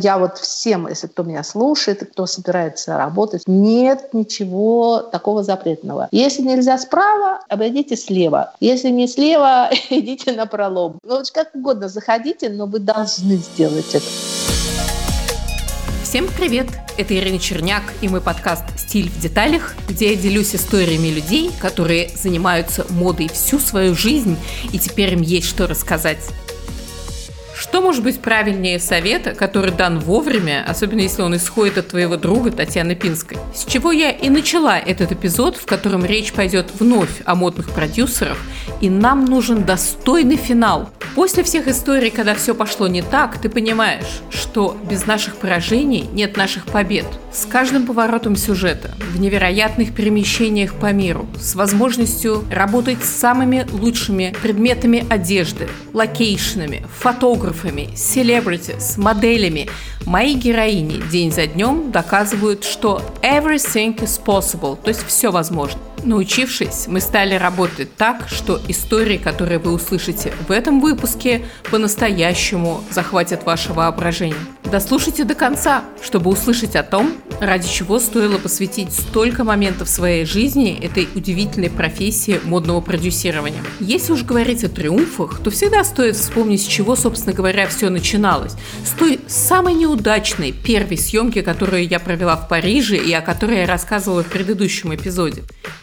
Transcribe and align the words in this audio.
Я 0.00 0.18
вот 0.18 0.38
всем, 0.38 0.88
если 0.88 1.06
кто 1.06 1.22
меня 1.22 1.44
слушает 1.44 2.02
кто 2.10 2.26
собирается 2.26 2.98
работать, 2.98 3.44
нет 3.46 4.12
ничего 4.12 4.98
такого 4.98 5.44
запретного. 5.44 6.08
Если 6.10 6.42
нельзя 6.42 6.78
справа, 6.78 7.38
обойдите 7.48 7.96
слева. 7.96 8.54
Если 8.58 8.90
не 8.90 9.06
слева, 9.06 9.70
идите 9.90 10.32
на 10.32 10.46
пролом. 10.46 10.98
Ну, 11.04 11.22
как 11.32 11.54
угодно 11.54 11.88
заходите, 11.88 12.48
но 12.48 12.66
вы 12.66 12.80
должны 12.80 13.36
сделать 13.36 13.94
это. 13.94 14.04
Всем 16.02 16.26
привет! 16.36 16.66
Это 16.98 17.14
Ирина 17.14 17.38
Черняк 17.38 17.84
и 18.02 18.08
мой 18.08 18.20
подкаст 18.20 18.64
«Стиль 18.76 19.08
в 19.08 19.20
деталях», 19.20 19.76
где 19.88 20.14
я 20.14 20.16
делюсь 20.20 20.56
историями 20.56 21.08
людей, 21.08 21.52
которые 21.60 22.08
занимаются 22.16 22.84
модой 22.90 23.28
всю 23.28 23.60
свою 23.60 23.94
жизнь, 23.94 24.36
и 24.72 24.78
теперь 24.80 25.14
им 25.14 25.22
есть 25.22 25.46
что 25.46 25.68
рассказать. 25.68 26.18
Что 27.64 27.80
может 27.80 28.04
быть 28.04 28.20
правильнее 28.20 28.78
совета, 28.78 29.34
который 29.34 29.72
дан 29.72 29.98
вовремя, 29.98 30.62
особенно 30.68 31.00
если 31.00 31.22
он 31.22 31.34
исходит 31.34 31.78
от 31.78 31.88
твоего 31.88 32.18
друга 32.18 32.52
Татьяны 32.52 32.94
Пинской? 32.94 33.38
С 33.54 33.64
чего 33.64 33.90
я 33.90 34.10
и 34.10 34.28
начала 34.28 34.78
этот 34.78 35.12
эпизод, 35.12 35.56
в 35.56 35.64
котором 35.64 36.04
речь 36.04 36.34
пойдет 36.34 36.66
вновь 36.78 37.22
о 37.24 37.34
модных 37.34 37.70
продюсерах, 37.70 38.36
и 38.82 38.90
нам 38.90 39.24
нужен 39.24 39.64
достойный 39.64 40.36
финал. 40.36 40.90
После 41.14 41.42
всех 41.42 41.66
историй, 41.68 42.10
когда 42.10 42.34
все 42.34 42.54
пошло 42.54 42.86
не 42.86 43.00
так, 43.00 43.38
ты 43.40 43.48
понимаешь, 43.48 44.20
что 44.30 44.76
без 44.90 45.06
наших 45.06 45.36
поражений 45.36 46.06
нет 46.12 46.36
наших 46.36 46.66
побед. 46.66 47.06
С 47.32 47.46
каждым 47.46 47.86
поворотом 47.86 48.36
сюжета, 48.36 48.94
в 48.98 49.20
невероятных 49.20 49.94
перемещениях 49.94 50.74
по 50.74 50.92
миру, 50.92 51.26
с 51.40 51.54
возможностью 51.54 52.44
работать 52.50 53.02
с 53.02 53.08
самыми 53.08 53.66
лучшими 53.72 54.34
предметами 54.42 55.06
одежды, 55.08 55.68
location 55.92 56.53
ами, 56.53 56.84
фотографами, 56.98 57.53
фотографами, 57.54 57.88
celebrities, 57.96 58.96
моделями, 58.96 59.68
мои 60.06 60.34
героини 60.34 61.00
день 61.10 61.32
за 61.32 61.46
днем 61.46 61.90
доказывают, 61.90 62.64
что 62.64 63.00
everything 63.22 63.96
is 63.98 64.20
possible, 64.22 64.78
то 64.82 64.88
есть 64.88 65.06
все 65.06 65.30
возможно. 65.30 65.80
Научившись, 66.02 66.86
мы 66.86 67.00
стали 67.00 67.34
работать 67.34 67.96
так, 67.96 68.28
что 68.28 68.60
истории, 68.68 69.16
которые 69.16 69.58
вы 69.58 69.72
услышите 69.72 70.32
в 70.46 70.50
этом 70.50 70.80
выпуске, 70.80 71.46
по-настоящему 71.70 72.84
захватят 72.90 73.44
ваше 73.44 73.72
воображение. 73.72 74.36
Дослушайте 74.64 75.24
до 75.24 75.34
конца, 75.34 75.84
чтобы 76.02 76.30
услышать 76.30 76.74
о 76.74 76.82
том, 76.82 77.14
ради 77.40 77.68
чего 77.68 77.98
стоило 78.00 78.38
посвятить 78.38 78.92
столько 78.92 79.44
моментов 79.44 79.88
своей 79.88 80.24
жизни 80.24 80.78
этой 80.82 81.08
удивительной 81.14 81.70
профессии 81.70 82.40
модного 82.44 82.80
продюсирования. 82.80 83.62
Если 83.78 84.12
уж 84.12 84.24
говорить 84.24 84.64
о 84.64 84.68
триумфах, 84.68 85.38
то 85.40 85.50
всегда 85.50 85.84
стоит 85.84 86.16
вспомнить, 86.16 86.62
с 86.62 86.66
чего, 86.66 86.96
собственно 86.96 87.34
говоря, 87.34 87.43
все 87.68 87.90
начиналось. 87.90 88.54
С 88.84 88.90
той 88.98 89.20
самой 89.26 89.74
неудачной 89.74 90.52
первой 90.52 90.96
съемки, 90.96 91.42
которую 91.42 91.86
я 91.86 92.00
провела 92.00 92.36
в 92.36 92.48
Париже 92.48 92.96
и 92.96 93.12
о 93.12 93.20
которой 93.20 93.58
я 93.58 93.66
рассказывала 93.66 94.22
в 94.22 94.30
предыдущем 94.30 94.94
эпизоде. 94.94 95.42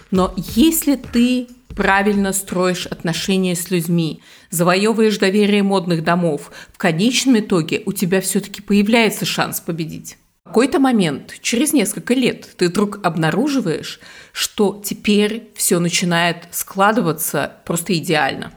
Но 0.09 0.33
если 0.55 0.95
ты 0.95 1.47
правильно 1.75 2.33
строишь 2.33 2.85
отношения 2.85 3.55
с 3.55 3.71
людьми, 3.71 4.21
завоевываешь 4.49 5.17
доверие 5.17 5.63
модных 5.63 6.03
домов, 6.03 6.51
в 6.73 6.77
конечном 6.77 7.39
итоге 7.39 7.81
у 7.85 7.93
тебя 7.93 8.21
все-таки 8.21 8.61
появляется 8.61 9.25
шанс 9.25 9.61
победить. 9.61 10.17
В 10.43 10.49
какой-то 10.49 10.79
момент, 10.79 11.35
через 11.41 11.71
несколько 11.71 12.13
лет, 12.13 12.49
ты 12.57 12.67
вдруг 12.67 12.99
обнаруживаешь, 13.03 13.99
что 14.33 14.81
теперь 14.83 15.49
все 15.55 15.79
начинает 15.79 16.47
складываться 16.51 17.53
просто 17.65 17.97
идеально. 17.97 18.51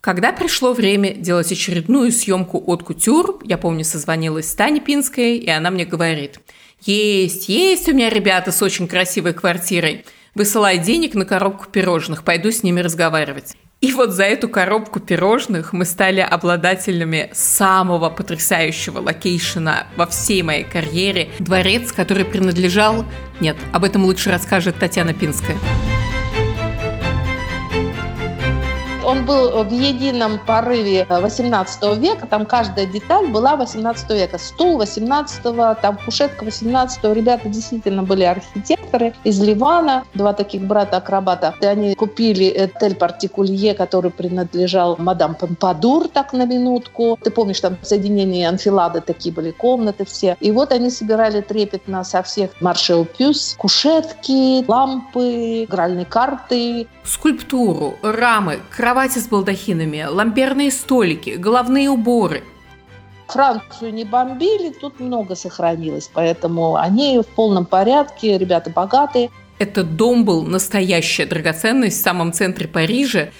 Когда 0.00 0.32
пришло 0.32 0.72
время 0.72 1.12
делать 1.14 1.52
очередную 1.52 2.10
съемку 2.10 2.62
от 2.66 2.82
кутюр, 2.82 3.40
я 3.44 3.58
помню, 3.58 3.84
созвонилась 3.84 4.50
с 4.50 4.54
Таней 4.54 4.80
Пинской, 4.80 5.36
и 5.36 5.50
она 5.50 5.70
мне 5.70 5.84
говорит, 5.84 6.40
есть, 6.80 7.48
есть 7.48 7.88
у 7.88 7.92
меня 7.92 8.08
ребята 8.08 8.52
с 8.52 8.62
очень 8.62 8.88
красивой 8.88 9.34
квартирой– 9.34 10.04
Высылай 10.34 10.78
денег 10.78 11.14
на 11.14 11.24
коробку 11.24 11.66
пирожных, 11.68 12.22
пойду 12.22 12.52
с 12.52 12.62
ними 12.62 12.80
разговаривать. 12.80 13.56
И 13.80 13.92
вот 13.92 14.12
за 14.12 14.24
эту 14.24 14.48
коробку 14.48 15.00
пирожных 15.00 15.72
мы 15.72 15.84
стали 15.84 16.20
обладателями 16.20 17.30
самого 17.32 18.10
потрясающего 18.10 19.00
location 19.00 19.76
а 19.76 19.86
во 19.96 20.06
всей 20.06 20.42
моей 20.42 20.64
карьере. 20.64 21.30
Дворец, 21.38 21.90
который 21.90 22.24
принадлежал... 22.24 23.04
Нет, 23.40 23.56
об 23.72 23.84
этом 23.84 24.04
лучше 24.04 24.30
расскажет 24.30 24.78
Татьяна 24.78 25.14
Пинская. 25.14 25.56
Он 29.10 29.24
был 29.24 29.64
в 29.64 29.72
едином 29.72 30.38
порыве 30.38 31.04
18 31.08 31.98
века, 31.98 32.28
там 32.28 32.46
каждая 32.46 32.86
деталь 32.86 33.26
была 33.26 33.56
18 33.56 34.08
века. 34.10 34.38
Стул 34.38 34.78
18 34.78 35.42
там 35.82 35.98
кушетка 36.04 36.44
18 36.44 37.02
Ребята 37.12 37.48
действительно 37.48 38.04
были 38.04 38.22
архитекторы 38.22 39.12
из 39.24 39.42
Ливана, 39.42 40.04
два 40.14 40.32
таких 40.32 40.62
брата-акробата. 40.62 41.56
И 41.60 41.66
они 41.66 41.96
купили 41.96 42.50
отель 42.50 42.94
Партикулье, 42.94 43.74
который 43.74 44.12
принадлежал 44.12 44.94
мадам 44.96 45.34
Помпадур, 45.34 46.06
так 46.06 46.32
на 46.32 46.46
минутку. 46.46 47.18
Ты 47.20 47.32
помнишь, 47.32 47.58
там 47.58 47.78
соединение 47.82 48.48
анфилады 48.48 49.00
такие 49.00 49.34
были, 49.34 49.50
комнаты 49.50 50.04
все. 50.04 50.36
И 50.38 50.52
вот 50.52 50.70
они 50.70 50.88
собирали 50.88 51.40
трепетно 51.40 52.04
со 52.04 52.22
всех 52.22 52.50
маршел 52.60 53.04
пюс, 53.04 53.56
кушетки, 53.58 54.64
лампы, 54.68 55.64
игральные 55.64 56.06
карты. 56.06 56.86
Скульптуру, 57.02 57.96
рамы, 58.02 58.60
кровать 58.70 58.99
кровати 59.00 59.18
с 59.18 59.28
балдахинами, 59.28 60.04
ламперные 60.10 60.70
столики, 60.70 61.30
головные 61.30 61.88
уборы. 61.88 62.42
Францию 63.28 63.94
не 63.94 64.04
бомбили, 64.04 64.74
тут 64.78 65.00
много 65.00 65.36
сохранилось, 65.36 66.10
поэтому 66.12 66.76
они 66.76 67.18
в 67.18 67.26
полном 67.34 67.64
порядке, 67.64 68.36
ребята 68.36 68.68
богатые. 68.68 69.30
Этот 69.58 69.96
дом 69.96 70.26
был 70.26 70.42
настоящая 70.42 71.24
драгоценность 71.24 71.98
в 71.98 72.02
самом 72.02 72.34
центре 72.34 72.68
Парижа, 72.68 73.30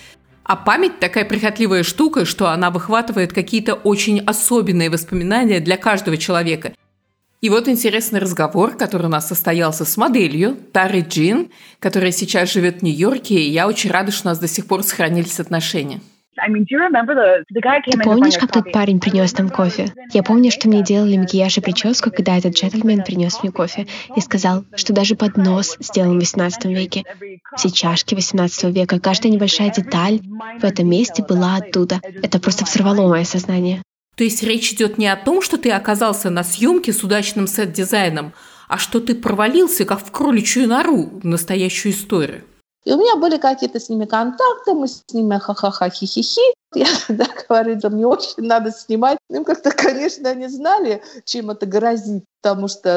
а 0.45 0.57
память 0.57 0.99
такая 0.99 1.27
прихотливая 1.27 1.83
штука, 1.83 2.25
что 2.25 2.49
она 2.49 2.71
выхватывает 2.71 3.35
какие-то 3.35 3.75
очень 3.75 4.21
особенные 4.21 4.89
воспоминания 4.89 5.61
для 5.61 5.77
каждого 5.77 6.17
человека. 6.17 6.73
И 7.41 7.49
вот 7.49 7.69
интересный 7.69 8.21
разговор, 8.21 8.77
который 8.77 9.07
у 9.07 9.11
нас 9.11 9.27
состоялся 9.27 9.87
с 9.87 9.97
моделью 9.97 10.57
Тарой 10.73 11.01
Джин, 11.01 11.49
которая 11.79 12.13
сейчас 12.13 12.53
живет 12.53 12.81
в 12.81 12.83
Нью-Йорке, 12.83 13.35
и 13.35 13.51
я 13.51 13.67
очень 13.67 13.91
рада, 13.91 14.13
что 14.13 14.29
у 14.29 14.31
нас 14.31 14.39
до 14.39 14.47
сих 14.47 14.67
пор 14.67 14.83
сохранились 14.83 15.41
отношения. 15.41 16.01
Ты 16.37 17.99
помнишь, 18.03 18.39
как 18.39 18.53
тот 18.53 18.73
парень 18.73 19.01
принес 19.01 19.37
нам 19.39 19.49
кофе? 19.49 19.93
Я 20.13 20.23
помню, 20.23 20.51
что 20.51 20.69
мне 20.69 20.83
делали 20.83 21.17
макияж 21.17 21.59
и 21.59 21.61
прическу, 21.61 22.11
когда 22.11 22.37
этот 22.37 22.55
джентльмен 22.55 23.03
принес 23.05 23.43
мне 23.43 23.53
кофе 23.53 23.87
и 24.15 24.21
сказал, 24.21 24.65
что 24.75 24.93
даже 24.93 25.17
поднос 25.17 25.77
сделан 25.81 26.17
в 26.17 26.21
18 26.21 26.65
веке. 26.67 27.05
Все 27.57 27.71
чашки 27.71 28.15
18 28.15 28.75
века, 28.75 29.01
каждая 29.01 29.33
небольшая 29.33 29.71
деталь 29.71 30.21
в 30.61 30.65
этом 30.65 30.89
месте 30.89 31.25
была 31.27 31.57
оттуда. 31.57 32.01
Это 32.23 32.39
просто 32.39 32.65
взорвало 32.65 33.09
мое 33.09 33.25
сознание. 33.25 33.83
То 34.21 34.25
есть 34.25 34.43
речь 34.43 34.75
идет 34.75 34.99
не 34.99 35.09
о 35.09 35.17
том, 35.17 35.41
что 35.41 35.57
ты 35.57 35.71
оказался 35.71 36.29
на 36.29 36.45
съемке 36.45 36.93
с 36.93 37.03
удачным 37.03 37.47
сет-дизайном, 37.47 38.35
а 38.69 38.77
что 38.77 39.01
ты 39.01 39.15
провалился, 39.15 39.87
как 39.87 40.05
в 40.05 40.11
кроличью 40.11 40.69
нору, 40.69 41.09
в 41.23 41.25
настоящую 41.25 41.95
историю. 41.95 42.45
И 42.85 42.93
у 42.93 42.99
меня 42.99 43.17
были 43.17 43.39
какие-то 43.39 43.81
с 43.81 43.89
ними 43.89 44.05
контакты, 44.05 44.75
мы 44.75 44.89
с 44.89 45.03
ними 45.11 45.39
ха-ха-ха, 45.39 45.89
хи-хи-хи. 45.89 46.53
Я 46.75 46.87
тогда 47.07 47.27
говорю, 47.49 47.79
мне 47.91 48.07
очень 48.07 48.35
надо 48.39 48.71
снимать. 48.71 49.19
Им 49.29 49.45
как-то, 49.45 49.71
конечно, 49.73 50.31
они 50.31 50.49
знали, 50.49 51.03
чем 51.25 51.51
это 51.51 51.67
грозит, 51.67 52.25
потому 52.43 52.69
что 52.69 52.91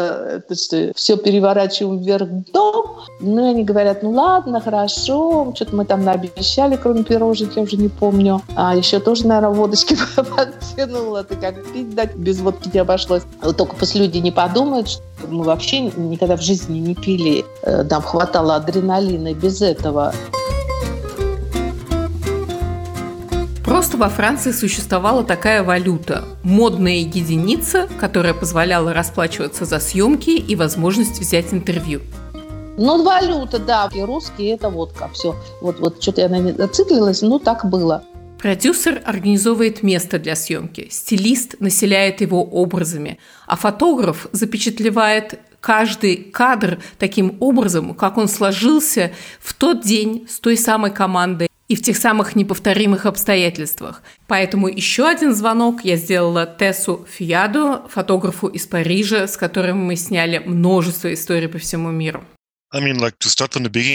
это 0.46 0.56
что, 0.56 0.92
все 0.96 1.18
переворачиваем 1.18 2.00
вверх 2.00 2.28
дом. 2.54 3.00
Ну, 3.20 3.50
они 3.50 3.64
говорят, 3.64 4.04
ну 4.04 4.12
ладно, 4.12 4.62
хорошо, 4.62 5.52
что-то 5.56 5.76
мы 5.76 5.86
там 5.86 6.04
наобещали, 6.04 6.76
кроме 6.76 7.04
пирожных, 7.04 7.56
я 7.56 7.64
уже 7.64 7.78
не 7.78 7.90
помню. 7.90 8.42
А 8.56 8.76
еще 8.76 9.00
тоже, 9.00 9.28
наверное, 9.28 9.56
водочки 9.56 9.98
подтянула. 10.16 11.24
Ты 11.24 11.36
как 11.36 11.56
пить 11.74 11.96
дать, 11.96 12.16
без 12.16 12.40
водки 12.42 12.70
не 12.72 12.80
обошлось. 12.80 13.24
Только 13.42 13.76
пусть 13.76 13.96
люди 13.96 14.20
не 14.20 14.32
подумают, 14.32 14.88
что 14.90 15.04
мы 15.28 15.44
вообще 15.44 15.82
никогда 15.82 16.38
в 16.38 16.42
жизни 16.42 16.80
не 16.80 16.96
пили. 16.96 17.46
Э, 17.64 17.84
нам 17.84 18.02
хватало 18.02 18.56
адреналина 18.56 19.34
без 19.34 19.62
этого. 19.62 20.14
Просто 23.64 23.96
во 23.96 24.10
Франции 24.10 24.52
существовала 24.52 25.24
такая 25.24 25.64
валюта– 25.64 26.26
модная 26.44 26.98
единица, 26.98 27.88
которая 27.98 28.34
позволяла 28.34 28.94
расплачиваться 28.94 29.64
за 29.64 29.80
съемки 29.80 30.32
и 30.32 30.56
возможность 30.58 31.20
взять 31.20 31.54
интервью. 31.54 32.02
Ну, 32.78 33.04
валюта, 33.04 33.60
да. 33.60 33.90
И 33.96 34.02
русские– 34.02 34.54
это 34.56 34.70
водка. 34.70 35.10
Все. 35.14 35.36
Вот, 35.62 35.80
вот 35.80 36.02
что-то 36.02 36.22
я 36.22 36.30
на 36.30 36.40
ней 36.40 36.54
зациклилась, 36.54 37.22
ну, 37.22 37.40
так 37.40 37.66
было. 37.66 38.04
Продюсер 38.38 39.02
организовывает 39.06 39.82
место 39.82 40.20
для 40.20 40.36
съемки, 40.36 40.90
стилист 40.92 41.56
населяет 41.62 42.20
его 42.20 42.44
образами, 42.44 43.18
а 43.48 43.56
фотограф 43.56 44.28
запечатлевает 44.34 45.40
каждый 45.62 46.18
кадр 46.18 46.80
таким 47.00 47.38
образом, 47.40 47.94
как 47.94 48.18
он 48.18 48.28
сложился 48.28 49.14
в 49.40 49.54
тот 49.54 49.82
день 49.82 50.28
с 50.30 50.42
той 50.42 50.58
самой 50.58 50.92
командой 50.92 51.48
и 51.68 51.76
в 51.76 51.82
тех 51.82 51.98
самых 51.98 52.36
неповторимых 52.36 53.06
обстоятельствах. 53.06 54.04
Поэтому 54.28 54.68
еще 54.68 55.08
один 55.08 55.34
звонок 55.34 55.84
я 55.84 55.96
сделала 55.96 56.46
Тессу 56.46 57.06
Фиаду, 57.10 57.82
фотографу 57.90 58.48
из 58.48 58.68
Парижа, 58.68 59.28
с 59.28 59.38
которым 59.38 59.78
мы 59.80 59.96
сняли 59.96 60.40
множество 60.40 61.14
историй 61.14 61.48
по 61.48 61.58
всему 61.58 61.90
миру. 61.92 62.24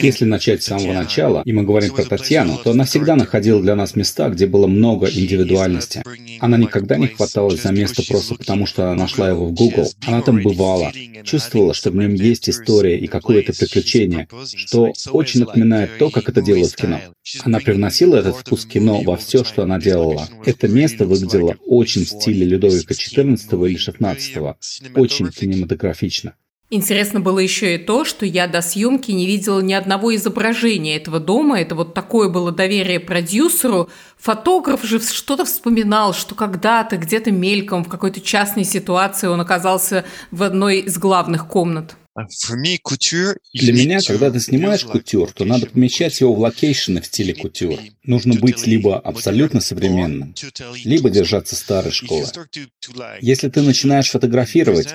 Если 0.03 0.25
начать 0.25 0.63
с 0.63 0.67
самого 0.67 0.93
начала, 0.93 1.43
и 1.45 1.53
мы 1.53 1.65
говорим 1.65 1.93
про 1.93 2.05
Татьяну, 2.05 2.59
то 2.63 2.71
она 2.71 2.85
всегда 2.85 3.17
находила 3.17 3.61
для 3.61 3.75
нас 3.75 3.97
места, 3.97 4.29
где 4.29 4.47
было 4.47 4.69
много 4.69 5.09
индивидуальности. 5.11 6.05
Она 6.39 6.57
никогда 6.57 6.97
не 6.97 7.09
хваталась 7.09 7.63
за 7.63 7.73
место 7.73 8.05
просто 8.07 8.37
потому, 8.37 8.67
что 8.67 8.85
она 8.85 8.95
нашла 8.95 9.29
его 9.29 9.47
в 9.47 9.53
Google. 9.53 9.91
Она 10.07 10.23
там 10.23 10.43
бывала, 10.43 10.93
чувствовала, 11.25 11.75
что 11.75 11.91
в 11.91 11.97
нем 11.97 12.15
есть 12.15 12.49
история 12.49 12.99
и 12.99 13.09
какое-то 13.09 13.53
приключение, 13.53 14.29
что 14.55 14.93
очень 15.11 15.41
напоминает 15.41 15.99
то, 15.99 16.11
как 16.11 16.29
это 16.29 16.41
делают 16.41 16.71
в 16.71 16.77
кино. 16.77 17.01
Она 17.43 17.59
привносила 17.59 18.17
этот 18.17 18.37
вкус 18.37 18.65
кино 18.65 19.03
во 19.03 19.17
все, 19.17 19.43
что 19.43 19.63
она 19.63 19.79
делала. 19.79 20.29
Это 20.47 20.69
место 20.69 21.05
выглядело 21.05 21.57
очень 21.67 22.05
в 22.05 22.09
стиле 22.09 22.47
Людовика 22.47 22.95
XIV 22.95 23.69
или 23.69 23.77
XVI, 23.77 24.55
очень 24.95 25.29
кинематографично. 25.31 26.35
Интересно 26.71 27.21
было 27.21 27.39
еще 27.39 27.77
и 27.77 27.79
то, 27.79 28.05
что 28.05 28.27
я 28.27 28.47
до 28.47 28.61
съемки 28.61 29.11
не 29.11 29.27
видела 29.27 29.61
ни 29.61 29.73
одного 29.73 30.15
изображения 30.15 30.97
этого 30.97 31.19
дома. 31.19 31.59
Это 31.59 31.75
вот 31.75 31.95
такое 31.95 32.29
было 32.29 32.53
доверие 32.53 33.01
продюсеру. 33.01 33.89
Фотограф 34.19 34.85
же 34.85 35.01
что-то 35.01 35.47
вспоминал, 35.47 36.13
что 36.13 36.35
когда-то, 36.35 36.99
где-то 36.99 37.31
мельком, 37.31 37.85
в 37.85 37.89
какой-то 37.89 38.21
частной 38.21 38.65
ситуации 38.65 39.29
он 39.29 39.41
оказался 39.41 40.05
в 40.31 40.43
одной 40.43 40.81
из 40.81 40.99
главных 40.99 41.47
комнат. 41.47 41.97
А 42.15 42.27
Для 43.55 43.73
меня, 43.73 44.01
когда 44.05 44.31
ты 44.31 44.41
снимаешь 44.41 44.85
кутюр, 44.85 45.31
то 45.33 45.45
надо 45.45 45.67
помещать 45.67 46.21
его 46.21 46.35
в 46.35 46.41
location 46.41 46.94
ы 46.94 47.01
в 47.01 47.07
стиле 47.07 47.33
кутюр. 47.33 47.79
Нужно 48.03 48.35
быть 48.35 48.67
либо 48.67 48.99
абсолютно 48.99 49.61
современным, 49.61 50.35
либо 50.85 51.09
держаться 51.11 51.55
старой 51.55 51.93
школы. 51.93 52.27
Если 53.21 53.49
ты 53.49 53.63
начинаешь 53.63 54.11
фотографировать, 54.11 54.93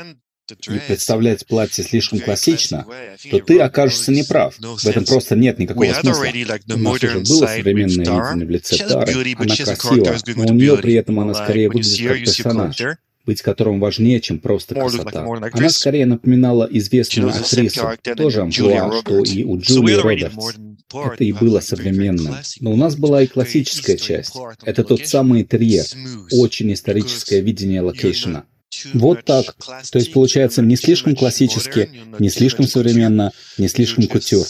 и 0.51 0.79
представлять 0.87 1.45
платье 1.47 1.83
слишком 1.83 2.19
классично, 2.19 2.85
то 3.31 3.39
ты 3.39 3.59
окажешься 3.59 4.11
неправ. 4.11 4.55
В 4.59 4.85
этом 4.85 5.05
просто 5.05 5.35
нет 5.35 5.59
никакого 5.59 5.85
смысла. 5.93 6.25
У 6.73 6.77
нас 6.77 7.03
уже 7.03 7.19
было 7.19 7.47
современное 7.47 8.05
видение 8.05 8.45
в 8.45 8.49
лице 8.49 8.77
Тары. 8.77 9.13
Она 9.37 9.55
красива, 9.55 10.17
но 10.35 10.43
у 10.43 10.53
нее 10.53 10.77
при 10.77 10.93
этом 10.95 11.19
она 11.19 11.33
скорее 11.33 11.69
выглядит 11.69 12.07
как 12.07 12.19
персонаж 12.19 12.77
быть 13.25 13.41
которым 13.41 13.79
важнее, 13.79 14.19
чем 14.19 14.39
просто 14.39 14.75
красота. 14.75 15.25
Она 15.53 15.69
скорее 15.69 16.05
напоминала 16.05 16.67
известную 16.69 17.29
актрису, 17.29 17.87
тоже 18.17 18.41
амплуа, 18.41 19.01
что 19.01 19.23
и 19.23 19.43
у 19.43 19.57
Джулии 19.57 19.93
Робертс. 19.93 20.57
Это 20.93 21.23
и 21.23 21.31
было 21.31 21.59
современным. 21.59 22.35
Но 22.59 22.71
у 22.71 22.75
нас 22.75 22.95
была 22.95 23.23
и 23.23 23.27
классическая 23.27 23.97
часть. 23.97 24.35
Это 24.63 24.83
тот 24.83 25.07
самый 25.07 25.41
интерьер, 25.41 25.85
очень 26.31 26.73
историческое 26.73 27.41
видение 27.41 27.81
location 27.81 28.32
а. 28.32 28.45
Вот 28.93 29.23
так. 29.25 29.55
То 29.91 29.99
есть 29.99 30.13
получается 30.13 30.61
не 30.61 30.75
слишком 30.75 31.15
классически, 31.15 31.89
не 32.19 32.29
слишком 32.29 32.67
современно, 32.67 33.31
не 33.57 33.67
слишком 33.67 34.07
кутюр. 34.07 34.45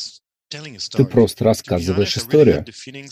Ты 0.91 1.05
просто 1.05 1.45
рассказываешь 1.45 2.17
историю. 2.17 2.65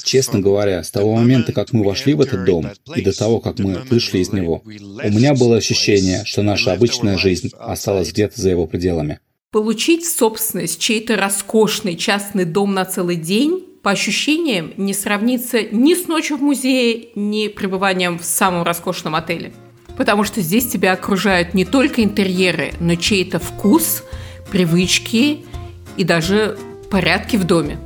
Честно 0.03 0.39
говоря, 0.39 0.83
с 0.83 0.91
того 0.91 1.15
момента, 1.15 1.53
как 1.53 1.73
мы 1.73 1.83
вошли 1.83 2.13
в 2.13 2.21
этот 2.21 2.45
дом, 2.45 2.67
и 2.95 3.01
до 3.01 3.17
того, 3.17 3.39
как 3.39 3.59
мы 3.59 3.79
вышли 3.89 4.19
из 4.19 4.31
него, 4.31 4.61
у 4.65 5.09
меня 5.09 5.33
было 5.33 5.57
ощущение, 5.57 6.23
что 6.25 6.43
наша 6.43 6.73
обычная 6.73 7.17
жизнь 7.17 7.51
осталась 7.57 8.11
где-то 8.11 8.39
за 8.39 8.49
его 8.49 8.67
пределами. 8.67 9.19
Получить 9.51 10.05
в 10.05 10.17
собственность 10.17 10.79
чей-то 10.79 11.17
роскошный 11.17 11.97
частный 11.97 12.45
дом 12.45 12.73
на 12.73 12.85
целый 12.85 13.17
день 13.17 13.65
по 13.83 13.91
ощущениям 13.91 14.73
не 14.77 14.93
сравнится 14.93 15.61
ни 15.63 15.93
с 15.93 16.07
ночью 16.07 16.37
в 16.37 16.41
музее, 16.41 17.09
ни 17.15 17.47
пребыванием 17.47 18.19
в 18.19 18.23
самом 18.23 18.63
роскошном 18.63 19.15
отеле. 19.15 19.51
Потому 20.01 20.24
что 20.24 20.42
здесь 20.42 20.68
тебя 20.68 20.94
окружают 20.94 21.53
не 21.53 21.63
только 21.63 22.03
интерьеры, 22.03 22.74
но 22.80 22.95
чей-то 22.95 23.38
вкус, 23.38 24.03
привычки 24.50 25.45
и 25.95 26.03
даже 26.03 26.57
порядки 26.89 27.36
в 27.36 27.44
доме. 27.44 27.77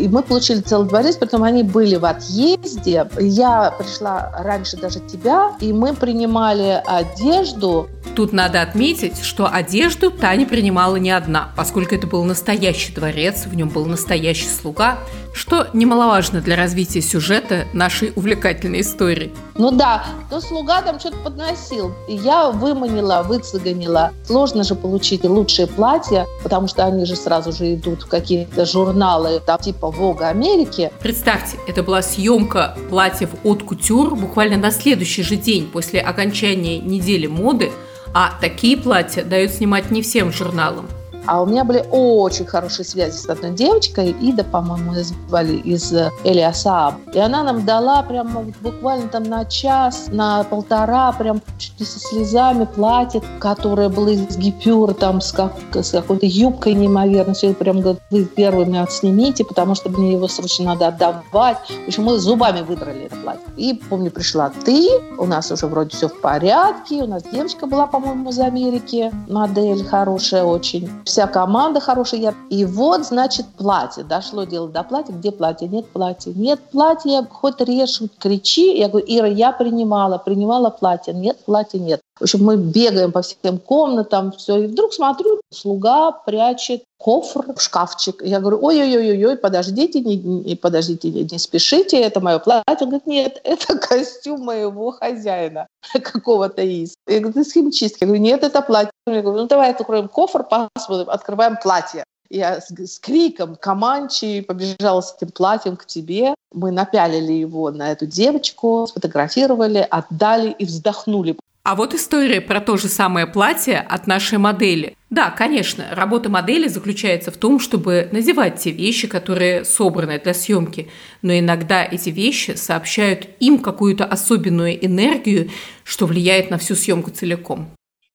И 0.00 0.08
мы 0.08 0.22
получили 0.22 0.60
целый 0.60 0.88
дворец, 0.88 1.16
потом 1.16 1.42
они 1.42 1.62
были 1.62 1.96
в 1.96 2.06
отъезде. 2.06 3.06
Я 3.18 3.74
пришла 3.78 4.32
раньше 4.38 4.78
даже 4.78 5.00
тебя, 5.00 5.52
и 5.60 5.74
мы 5.74 5.94
принимали 5.94 6.82
одежду. 6.86 7.88
Тут 8.16 8.32
надо 8.32 8.62
отметить, 8.62 9.22
что 9.22 9.46
одежду 9.46 10.10
Таня 10.10 10.46
принимала 10.46 10.96
не 10.96 11.10
одна, 11.10 11.50
поскольку 11.54 11.94
это 11.94 12.06
был 12.06 12.24
настоящий 12.24 12.92
дворец, 12.92 13.44
в 13.44 13.54
нем 13.54 13.68
был 13.68 13.84
настоящий 13.84 14.48
слуга, 14.48 14.98
что 15.32 15.68
немаловажно 15.72 16.40
для 16.40 16.56
развития 16.56 17.02
сюжета 17.02 17.66
нашей 17.72 18.12
увлекательной 18.16 18.80
истории. 18.80 19.32
Ну 19.54 19.70
да, 19.70 20.04
то 20.30 20.40
слуга 20.40 20.82
там 20.82 20.98
что-то 20.98 21.18
подносил. 21.18 21.92
И 22.08 22.16
я 22.16 22.50
выманила, 22.50 23.22
выцеганила. 23.22 24.12
Сложно 24.26 24.64
же 24.64 24.74
получить 24.74 25.24
лучшие 25.24 25.66
платья, 25.66 26.26
потому 26.42 26.66
что 26.66 26.84
они 26.84 27.04
же 27.04 27.14
сразу 27.14 27.52
же 27.52 27.74
идут 27.74 28.02
в 28.02 28.08
какие-то 28.08 28.64
журналы, 28.64 29.40
там 29.44 29.58
типа 29.58 29.89
Vogue 29.90 30.22
Америки. 30.22 30.90
Представьте, 31.00 31.58
это 31.66 31.82
была 31.82 32.02
съемка 32.02 32.76
платьев 32.88 33.30
от 33.44 33.62
кутюр 33.62 34.14
буквально 34.14 34.56
на 34.56 34.70
следующий 34.70 35.22
же 35.22 35.36
день 35.36 35.68
после 35.70 36.00
окончания 36.00 36.78
недели 36.78 37.26
моды, 37.26 37.70
а 38.12 38.32
такие 38.40 38.76
платья 38.76 39.22
дают 39.22 39.52
снимать 39.52 39.90
не 39.90 40.02
всем 40.02 40.32
журналам. 40.32 40.88
А 41.26 41.42
у 41.42 41.46
меня 41.46 41.64
были 41.64 41.84
очень 41.90 42.46
хорошие 42.46 42.84
связи 42.84 43.16
с 43.16 43.28
одной 43.28 43.52
девочкой, 43.52 44.10
Ида, 44.20 44.44
по-моему, 44.44 44.94
ее 44.94 45.04
звали, 45.04 45.56
из 45.56 45.92
э, 45.92 46.10
Элиасааб. 46.24 46.94
И 47.14 47.18
она 47.18 47.42
нам 47.42 47.64
дала 47.64 48.02
прям 48.02 48.52
буквально 48.60 49.08
там 49.08 49.24
на 49.24 49.44
час, 49.44 50.08
на 50.10 50.44
полтора, 50.44 51.12
прям 51.12 51.42
чуть 51.58 51.86
со 51.86 51.98
слезами 51.98 52.64
платье, 52.64 53.22
которое 53.38 53.88
было 53.88 54.08
из 54.08 54.36
гипюра, 54.36 54.94
там 54.94 55.20
с, 55.20 55.32
как, 55.32 55.52
с 55.72 55.90
какой-то 55.90 56.26
юбкой 56.26 56.74
неимоверно. 56.74 57.34
Все 57.34 57.52
прям 57.54 57.80
говорит, 57.80 58.02
вы 58.10 58.24
первыми 58.24 58.78
отснимите, 58.78 59.44
потому 59.44 59.74
что 59.74 59.90
мне 59.90 60.12
его 60.12 60.28
срочно 60.28 60.66
надо 60.66 60.88
отдавать. 60.88 61.58
В 61.84 61.86
общем, 61.86 62.04
мы 62.04 62.18
зубами 62.18 62.62
выбрали 62.62 63.04
это 63.04 63.16
платье. 63.16 63.44
И, 63.56 63.74
помню, 63.74 64.10
пришла 64.10 64.50
ты, 64.64 64.88
у 65.18 65.26
нас 65.26 65.50
уже 65.50 65.66
вроде 65.66 65.96
все 65.96 66.08
в 66.08 66.20
порядке, 66.20 67.02
у 67.02 67.06
нас 67.06 67.22
девочка 67.24 67.66
была, 67.66 67.86
по-моему, 67.86 68.30
из 68.30 68.38
Америки, 68.38 69.10
модель 69.28 69.84
хорошая 69.84 70.44
очень 70.44 70.90
вся 71.10 71.26
команда 71.26 71.80
хорошая. 71.80 72.34
И 72.48 72.64
вот, 72.64 73.04
значит, 73.04 73.46
платье. 73.58 74.04
Дошло 74.04 74.44
дело 74.44 74.68
до 74.68 74.82
платья. 74.82 75.12
Где 75.12 75.32
платье? 75.32 75.68
Нет 75.68 75.88
платья. 75.88 76.32
Нет 76.34 76.60
платья, 76.70 77.26
хоть 77.30 77.60
режь, 77.60 78.00
кричи. 78.18 78.78
Я 78.78 78.88
говорю, 78.88 79.06
Ира, 79.08 79.26
я 79.26 79.52
принимала, 79.52 80.18
принимала 80.18 80.70
платье. 80.70 81.12
Нет 81.12 81.44
платья, 81.44 81.78
нет. 81.78 82.00
В 82.20 82.24
общем, 82.24 82.44
мы 82.44 82.58
бегаем 82.58 83.12
по 83.12 83.22
всем 83.22 83.58
комнатам, 83.58 84.32
все. 84.32 84.58
И 84.58 84.66
вдруг 84.66 84.92
смотрю, 84.92 85.40
слуга 85.50 86.12
прячет 86.12 86.82
кофр 86.98 87.54
в 87.56 87.60
шкафчик. 87.62 88.22
Я 88.22 88.40
говорю, 88.40 88.58
ой-ой-ой-ой, 88.62 89.38
подождите, 89.38 90.00
не, 90.00 90.16
не, 90.16 90.54
подождите, 90.54 91.08
не, 91.08 91.22
не 91.24 91.38
спешите, 91.38 91.98
это 91.98 92.20
мое 92.20 92.38
платье. 92.38 92.64
Он 92.68 92.88
говорит, 92.88 93.06
нет, 93.06 93.40
это 93.44 93.78
костюм 93.78 94.42
моего 94.42 94.90
хозяина 94.90 95.66
какого-то 96.02 96.60
из. 96.60 96.94
Я 97.08 97.20
говорю, 97.20 97.32
ты 97.32 97.44
с 97.44 97.54
химчистки. 97.54 98.04
Я 98.04 98.06
говорю, 98.06 98.22
нет, 98.22 98.44
это 98.44 98.60
платье. 98.60 98.92
Я 99.06 99.22
говорю, 99.22 99.40
ну 99.40 99.48
давай 99.48 99.70
откроем 99.70 100.08
кофр, 100.08 100.44
посмотрим, 100.44 101.08
открываем 101.08 101.56
платье. 101.56 102.04
Я 102.28 102.60
с, 102.60 102.68
с 102.70 102.98
криком 103.00 103.56
Каманчи 103.56 104.42
побежала 104.42 105.00
с 105.00 105.16
этим 105.16 105.32
платьем 105.32 105.76
к 105.76 105.86
тебе. 105.86 106.34
Мы 106.52 106.70
напялили 106.70 107.32
его 107.32 107.70
на 107.70 107.90
эту 107.90 108.06
девочку, 108.06 108.86
сфотографировали, 108.86 109.86
отдали 109.90 110.50
и 110.50 110.66
вздохнули. 110.66 111.36
А 111.62 111.74
вот 111.74 111.94
история 111.94 112.40
про 112.40 112.60
то 112.60 112.78
же 112.78 112.88
самое 112.88 113.26
платье 113.26 113.78
от 113.78 114.06
нашей 114.06 114.38
модели. 114.38 114.96
Да, 115.10 115.30
конечно, 115.30 115.88
работа 115.92 116.30
модели 116.30 116.68
заключается 116.68 117.30
в 117.30 117.36
том, 117.36 117.60
чтобы 117.60 118.08
надевать 118.12 118.60
те 118.60 118.70
вещи, 118.70 119.08
которые 119.08 119.64
собраны 119.64 120.18
для 120.18 120.32
съемки, 120.32 120.88
но 121.20 121.38
иногда 121.38 121.84
эти 121.84 122.08
вещи 122.08 122.52
сообщают 122.52 123.28
им 123.40 123.58
какую-то 123.58 124.06
особенную 124.06 124.84
энергию, 124.84 125.50
что 125.84 126.06
влияет 126.06 126.50
на 126.50 126.56
всю 126.56 126.74
съемку 126.74 127.10
целиком. 127.10 127.70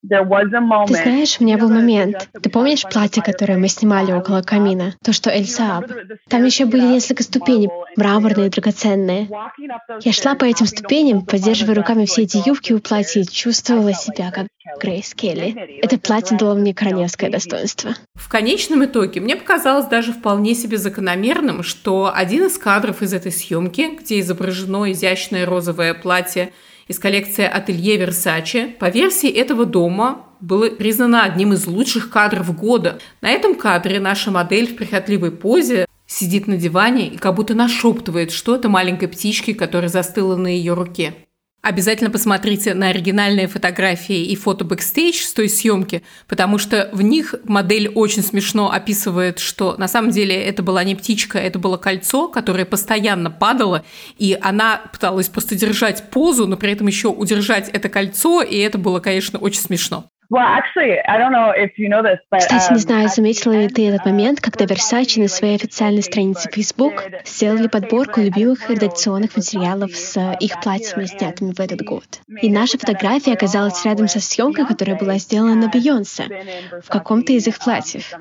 Ты 0.08 0.94
знаешь, 0.94 1.38
у 1.40 1.44
меня 1.44 1.58
был 1.58 1.70
момент. 1.70 2.30
Ты 2.42 2.50
помнишь 2.50 2.84
платье, 2.84 3.24
которое 3.24 3.58
мы 3.58 3.68
снимали 3.68 4.12
около 4.12 4.42
камина? 4.42 4.96
То, 5.04 5.14
что 5.14 5.30
Эльсааб. 5.30 5.86
Там 6.30 6.44
еще 6.46 6.66
были 6.66 6.84
несколько 6.84 7.24
ступеней, 7.24 7.70
мраморные, 7.96 8.50
драгоценные. 8.50 9.30
Я 10.02 10.12
шла 10.12 10.36
по 10.36 10.46
этим 10.46 10.66
ступеням, 10.66 11.26
поддерживая 11.26 11.76
руками 11.76 12.06
все 12.06 12.24
эти 12.24 12.42
юбки 12.48 12.74
у 12.74 12.80
платья 12.80 13.22
и 13.22 13.26
чувствовала 13.26 13.94
себя 13.94 14.32
как 14.32 14.48
Грейс 14.80 15.14
Келли. 15.14 15.80
Это 15.82 15.98
платье 16.00 16.38
дало 16.38 16.56
мне 16.56 16.74
королевское 16.74 17.30
достоинство. 17.30 17.96
В 18.16 18.30
конечном 18.30 18.84
итоге 18.86 19.22
мне 19.22 19.36
показалось 19.36 19.86
даже 19.86 20.12
вполне 20.12 20.56
себе 20.56 20.78
закономерным, 20.78 21.64
что 21.64 22.12
один 22.14 22.46
из 22.48 22.58
кадров 22.58 23.02
из 23.02 23.14
этой 23.14 23.32
съемки, 23.32 23.98
где 24.00 24.20
изображено 24.20 24.92
изящное 24.92 25.46
розовое 25.46 25.94
платье 25.94 26.52
из 26.88 27.00
коллекции 27.00 27.46
ателье 27.46 27.98
Версаче, 27.98 28.68
по 28.80 28.89
версии 28.89 29.30
этого 29.30 29.65
дома 29.65 30.27
было 30.39 30.70
признано 30.70 31.24
одним 31.24 31.54
из 31.54 31.65
лучших 31.65 32.10
кадров 32.10 32.56
года. 32.56 33.00
На 33.22 33.30
этом 33.30 33.56
кадре 33.56 34.00
наша 34.00 34.32
модель 34.32 34.68
в 34.68 34.75
прихотливой 34.75 35.32
позе 35.32 35.86
Сидит 36.08 36.46
на 36.46 36.56
диване 36.56 37.08
и 37.08 37.18
как 37.18 37.36
будто 37.36 37.56
нашептывает 37.56 38.32
что-то 38.32 38.70
маленькой 38.70 39.08
птичке, 39.08 39.56
которая 39.56 39.89
застыла 39.89 40.36
на 40.36 40.48
ее 40.48 40.74
руке. 40.74 41.15
Обязательно 41.65 42.12
посмотрите 42.12 42.75
на 42.75 42.89
оригинальные 42.89 43.48
фотографии 43.48 44.24
и 44.24 44.36
фото 44.36 44.63
бэкстейдж 44.63 45.15
с 45.15 45.34
той 45.34 45.50
съемки, 45.50 46.03
потому 46.27 46.60
что 46.60 46.91
в 46.93 47.01
них 47.01 47.34
модель 47.43 47.88
очень 47.88 48.22
смешно 48.22 48.72
описывает, 48.72 49.39
что 49.39 49.74
на 49.79 49.88
самом 49.88 50.12
деле 50.12 50.36
это 50.36 50.62
была 50.62 50.84
не 50.84 50.93
птичка, 50.93 51.39
это 51.39 51.57
было 51.57 51.77
кольцо, 51.77 52.27
которое 52.27 52.65
постоянно 52.65 53.31
падало, 53.31 53.84
и 54.19 54.38
она 54.39 54.79
пыталась 54.93 55.27
просто 55.27 55.55
держать 55.55 56.12
позу, 56.12 56.45
но 56.45 56.55
при 56.55 56.72
этом 56.72 56.86
еще 56.86 57.07
удержать 57.07 57.67
это 57.69 57.89
кольцо, 57.89 58.43
и 58.43 58.57
это 58.57 58.77
было, 58.77 59.00
конечно, 59.00 59.39
очень 59.39 59.62
смешно. 59.62 60.07
Кстати, 62.38 62.74
не 62.74 62.79
знаю, 62.79 63.10
заметила 63.10 63.53
ли 63.53 63.67
ты 63.67 63.88
этот 63.88 64.05
момент, 64.05 64.41
когда 64.41 64.65
Versace 64.65 65.22
на 65.22 65.27
своей 65.27 65.55
официальной 65.55 66.03
странице 66.03 66.50
Facebook 66.51 67.03
сделали 67.25 67.67
подборку 67.67 68.22
любимых 68.22 68.70
редакционных 68.70 69.36
материалов 69.36 69.96
с 69.96 70.20
их 70.39 70.60
платьями, 70.62 71.05
снятыми 71.05 71.53
в 71.53 71.60
этот 71.60 71.82
год. 71.84 72.05
И 72.41 72.50
наша 72.50 72.77
фотография 72.77 73.34
оказалась 73.34 73.84
рядом 73.86 74.08
со 74.08 74.20
съемкой, 74.20 74.65
которая 74.65 74.98
была 74.98 75.17
сделана 75.17 75.55
на 75.55 75.70
Бейонсе, 75.70 76.25
в 76.84 76.89
каком-то 76.89 77.34
из 77.34 77.48
их 77.48 77.60
платьев. 77.60 78.12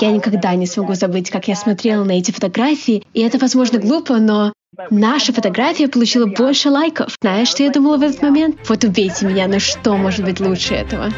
Я 0.00 0.12
никогда 0.12 0.54
не 0.54 0.66
смогу 0.66 0.94
забыть, 0.94 1.30
как 1.30 1.48
я 1.48 1.56
смотрела 1.56 2.04
на 2.04 2.12
эти 2.12 2.30
фотографии, 2.32 3.02
и 3.14 3.22
это, 3.22 3.38
возможно, 3.38 3.78
глупо, 3.78 4.16
но 4.16 4.52
Наша 4.88 5.32
фотография 5.32 5.88
получила 5.88 6.26
больше 6.26 6.70
лайков. 6.70 7.16
Знаешь, 7.20 7.48
что 7.48 7.62
я 7.62 7.70
думала 7.70 7.98
в 7.98 8.02
этот 8.02 8.22
момент? 8.22 8.56
Вот 8.68 8.84
убейте 8.84 9.26
меня, 9.26 9.46
но 9.46 9.58
что 9.58 9.96
может 9.96 10.24
быть 10.24 10.40
лучше 10.40 10.74
этого? 10.74 11.10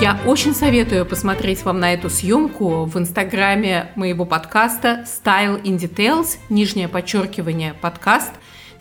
Я 0.00 0.18
очень 0.26 0.52
советую 0.52 1.06
посмотреть 1.06 1.64
вам 1.64 1.78
на 1.78 1.94
эту 1.94 2.10
съемку 2.10 2.86
в 2.86 2.98
инстаграме 2.98 3.92
моего 3.94 4.24
подкаста 4.24 5.04
Style 5.06 5.62
in 5.62 5.78
Details, 5.78 6.38
нижнее 6.48 6.88
подчеркивание 6.88 7.74
подкаст, 7.74 8.32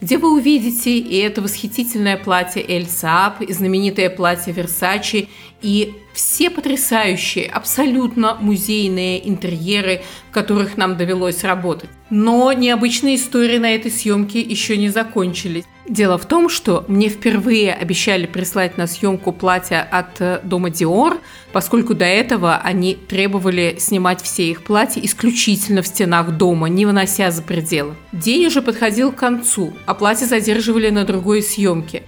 где 0.02 0.18
вы 0.18 0.34
увидите 0.34 0.98
и 0.98 1.18
это 1.18 1.42
восхитительное 1.42 2.18
платье 2.18 2.64
Эль 2.68 2.86
Saab, 2.86 3.46
и 3.46 3.54
знаменитое 3.54 4.10
платье 4.10 4.52
Versace, 4.54 5.28
и 5.62 5.94
все 6.14 6.50
потрясающие, 6.50 7.46
абсолютно 7.46 8.36
музейные 8.42 9.30
интерьеры, 9.30 10.02
в 10.30 10.34
которых 10.34 10.76
нам 10.76 10.98
довелось 10.98 11.44
работать. 11.44 11.90
Но 12.10 12.52
необычные 12.52 13.16
истории 13.16 13.60
на 13.60 13.76
этой 13.76 13.92
съемке 13.92 14.42
еще 14.42 14.76
не 14.76 14.90
закончились. 14.90 15.66
Дело 15.92 16.18
в 16.18 16.26
том, 16.26 16.48
что 16.48 16.86
мне 16.88 17.10
впервые 17.10 17.74
обещали 17.74 18.26
прислать 18.26 18.78
на 18.78 18.88
съемку 18.88 19.34
платья 19.34 19.86
от 19.92 20.22
э, 20.22 20.40
дома 20.42 20.70
Dior, 20.70 21.20
поскольку 21.52 21.94
до 21.94 22.06
этого 22.06 22.56
они 22.56 22.96
требовали 22.96 23.76
снимать 23.78 24.22
все 24.22 24.50
их 24.50 24.64
платья 24.64 25.02
исключительно 25.04 25.82
в 25.82 25.88
стенах 25.88 26.38
дома, 26.38 26.70
не 26.70 26.86
вынося 26.86 27.30
за 27.30 27.42
пределы. 27.42 27.96
День 28.14 28.46
уже 28.46 28.62
подходил 28.62 29.12
к 29.12 29.18
концу, 29.18 29.74
а 29.86 29.94
платья 29.94 30.28
задерживали 30.28 30.90
на 30.92 31.04
другой 31.04 31.42
съемке. 31.42 32.04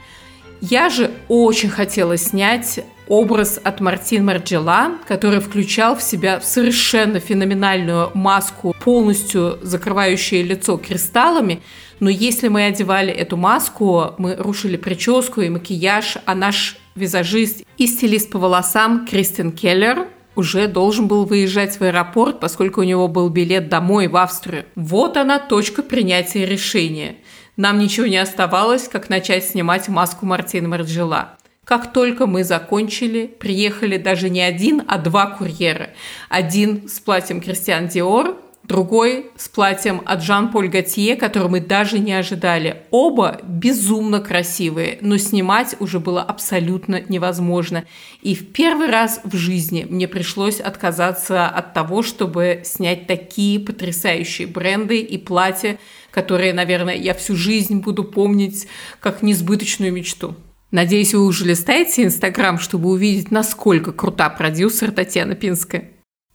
Я 0.62 0.90
же 0.90 1.12
очень 1.28 1.70
хотела 1.70 2.16
снять 2.16 2.80
образ 3.10 3.60
от 3.62 3.82
Мартин 3.82 4.24
Марджела, 4.24 4.94
который 5.06 5.42
включал 5.42 5.98
в 5.98 6.02
себя 6.02 6.40
совершенно 6.42 7.20
феноменальную 7.20 8.12
маску, 8.14 8.74
полностью 8.82 9.60
закрывающую 9.62 10.46
лицо 10.46 10.78
кристаллами. 10.78 11.62
Но 12.04 12.10
если 12.10 12.50
мы 12.50 12.66
одевали 12.66 13.14
эту 13.14 13.38
маску, 13.38 14.14
мы 14.18 14.36
рушили 14.36 14.76
прическу 14.76 15.40
и 15.40 15.48
макияж, 15.48 16.18
а 16.26 16.36
наш 16.36 16.76
визажист 16.96 17.64
и 17.78 17.88
стилист 17.88 18.30
по 18.30 18.40
волосам 18.40 19.08
Кристин 19.08 19.54
Келлер 19.54 20.10
уже 20.36 20.68
должен 20.68 21.08
был 21.08 21.24
выезжать 21.24 21.80
в 21.80 21.82
аэропорт, 21.82 22.42
поскольку 22.42 22.82
у 22.82 22.84
него 22.84 23.08
был 23.08 23.30
билет 23.30 23.70
домой 23.70 24.10
в 24.10 24.18
Австрию. 24.18 24.66
Вот 24.76 25.16
она 25.16 25.40
точка 25.40 25.82
принятия 25.82 26.46
решения. 26.46 27.16
Нам 27.56 27.80
ничего 27.80 28.06
не 28.06 28.18
оставалось, 28.18 28.90
как 28.90 29.08
начать 29.08 29.46
снимать 29.46 29.88
маску 29.88 30.26
Мартина 30.26 30.68
Марджела. 30.68 31.38
Как 31.64 31.94
только 31.94 32.28
мы 32.28 32.44
закончили, 32.44 33.28
приехали 33.28 33.96
даже 33.96 34.30
не 34.30 34.42
один, 34.42 34.84
а 34.90 34.98
два 34.98 35.28
курьера. 35.28 35.92
Один 36.28 36.90
с 36.90 37.00
платьем 37.00 37.40
Кристиан 37.40 37.88
Диор, 37.88 38.43
другой 38.64 39.32
с 39.36 39.50
платьем 39.50 40.02
от 40.06 40.24
Жан-Поль 40.24 40.70
Готье, 40.70 41.16
который 41.16 41.50
мы 41.50 41.60
даже 41.60 42.00
не 42.00 42.14
ожидали. 42.14 42.84
Оба 42.92 43.40
безумно 43.44 44.20
красивые, 44.20 44.98
но 45.02 45.18
снимать 45.18 45.76
уже 45.80 46.00
было 46.00 46.22
абсолютно 46.22 47.02
невозможно. 47.08 47.86
И 48.22 48.36
в 48.36 48.52
первый 48.52 48.88
раз 48.90 49.22
в 49.24 49.36
жизни 49.36 49.86
мне 49.90 50.08
пришлось 50.08 50.60
отказаться 50.60 51.48
от 51.48 51.74
того, 51.74 52.04
чтобы 52.04 52.62
снять 52.64 53.08
такие 53.08 53.60
потрясающие 53.60 54.48
бренды 54.48 55.00
и 55.00 55.18
платья, 55.18 55.78
которые, 56.12 56.54
наверное, 56.54 56.96
я 56.96 57.14
всю 57.14 57.36
жизнь 57.36 57.80
буду 57.80 58.04
помнить 58.04 58.68
как 59.00 59.22
несбыточную 59.22 59.92
мечту. 59.92 60.36
Надеюсь, 60.72 61.14
вы 61.14 61.26
уже 61.26 61.46
листаете 61.46 62.04
Инстаграм, 62.04 62.58
чтобы 62.58 62.90
увидеть, 62.90 63.30
насколько 63.30 63.92
крута 63.92 64.30
продюсер 64.30 64.92
Татьяна 64.92 65.36
Пинская. 65.36 65.93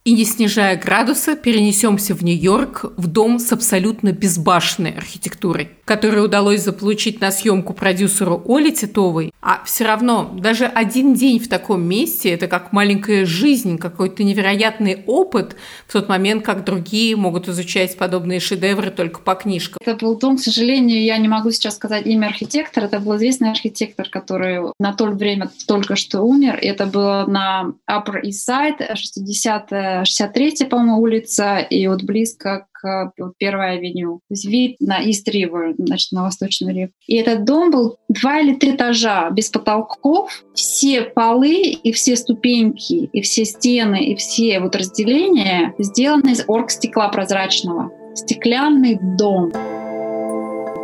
И 0.09 0.11
не 0.11 0.25
снижая 0.25 0.75
градуса, 0.75 1.35
перенесемся 1.35 2.15
в 2.15 2.23
Нью-Йорк, 2.23 2.93
в 2.97 3.05
дом 3.05 3.37
с 3.37 3.51
абсолютно 3.51 4.11
безбашенной 4.11 4.89
архитектурой, 4.89 5.69
который 5.85 6.25
удалось 6.25 6.63
заполучить 6.63 7.21
на 7.21 7.29
съемку 7.29 7.75
продюсеру 7.75 8.41
Оле 8.45 8.71
Титовой. 8.71 9.31
А 9.39 9.63
все 9.65 9.85
равно, 9.85 10.35
даже 10.35 10.65
один 10.65 11.13
день 11.13 11.39
в 11.39 11.47
таком 11.47 11.83
месте– 11.83 12.29
это 12.31 12.47
как 12.47 12.73
маленькая 12.73 13.23
жизнь, 13.23 13.77
какой-то 13.77 14.23
невероятный 14.23 15.03
опыт 15.05 15.55
в 15.85 15.93
тот 15.93 16.09
момент, 16.09 16.43
как 16.43 16.65
другие 16.65 17.15
могут 17.15 17.47
изучать 17.47 17.95
подобные 17.95 18.39
шедевры 18.39 18.89
только 18.89 19.19
по 19.19 19.35
книжкам. 19.35 19.77
Это 19.79 19.95
был 19.95 20.17
дом, 20.17 20.37
к 20.37 20.39
сожалению, 20.39 21.03
я 21.03 21.19
не 21.19 21.27
могу 21.27 21.51
сейчас 21.51 21.75
сказать 21.75 22.07
имя 22.07 22.27
архитектора. 22.27 22.85
Это 22.85 22.99
был 22.99 23.15
известный 23.17 23.51
архитектор, 23.51 24.09
который 24.09 24.59
на 24.79 24.93
то 24.93 25.05
время 25.05 25.51
только 25.67 25.95
что 25.95 26.21
умер. 26.21 26.57
Это 26.59 26.87
было 26.87 27.25
на 27.27 27.73
Upper 27.87 28.23
East 28.23 28.49
Side, 28.49 28.95
60 28.95 29.98
63-я, 30.03 30.67
по-моему, 30.67 30.99
улица, 30.99 31.59
и 31.59 31.87
вот 31.87 32.03
близко 32.03 32.67
к 32.71 33.11
Первой 33.37 33.77
авеню. 33.77 34.21
То 34.29 34.33
есть 34.33 34.45
вид 34.45 34.77
на 34.79 35.03
East 35.03 35.27
River, 35.29 35.73
значит, 35.77 36.11
на 36.11 36.23
Восточную 36.23 36.73
реку. 36.73 36.93
И 37.07 37.15
этот 37.15 37.43
дом 37.43 37.71
был 37.71 37.97
два 38.07 38.39
или 38.39 38.55
три 38.55 38.71
этажа, 38.71 39.29
без 39.31 39.49
потолков. 39.49 40.43
Все 40.53 41.01
полы 41.01 41.71
и 41.71 41.91
все 41.91 42.15
ступеньки, 42.15 43.09
и 43.11 43.21
все 43.21 43.43
стены, 43.43 44.03
и 44.05 44.15
все 44.15 44.59
вот 44.59 44.75
разделения 44.75 45.73
сделаны 45.77 46.31
из 46.31 46.43
оргстекла 46.47 47.09
прозрачного. 47.09 47.91
Стеклянный 48.15 48.97
дом 49.17 49.51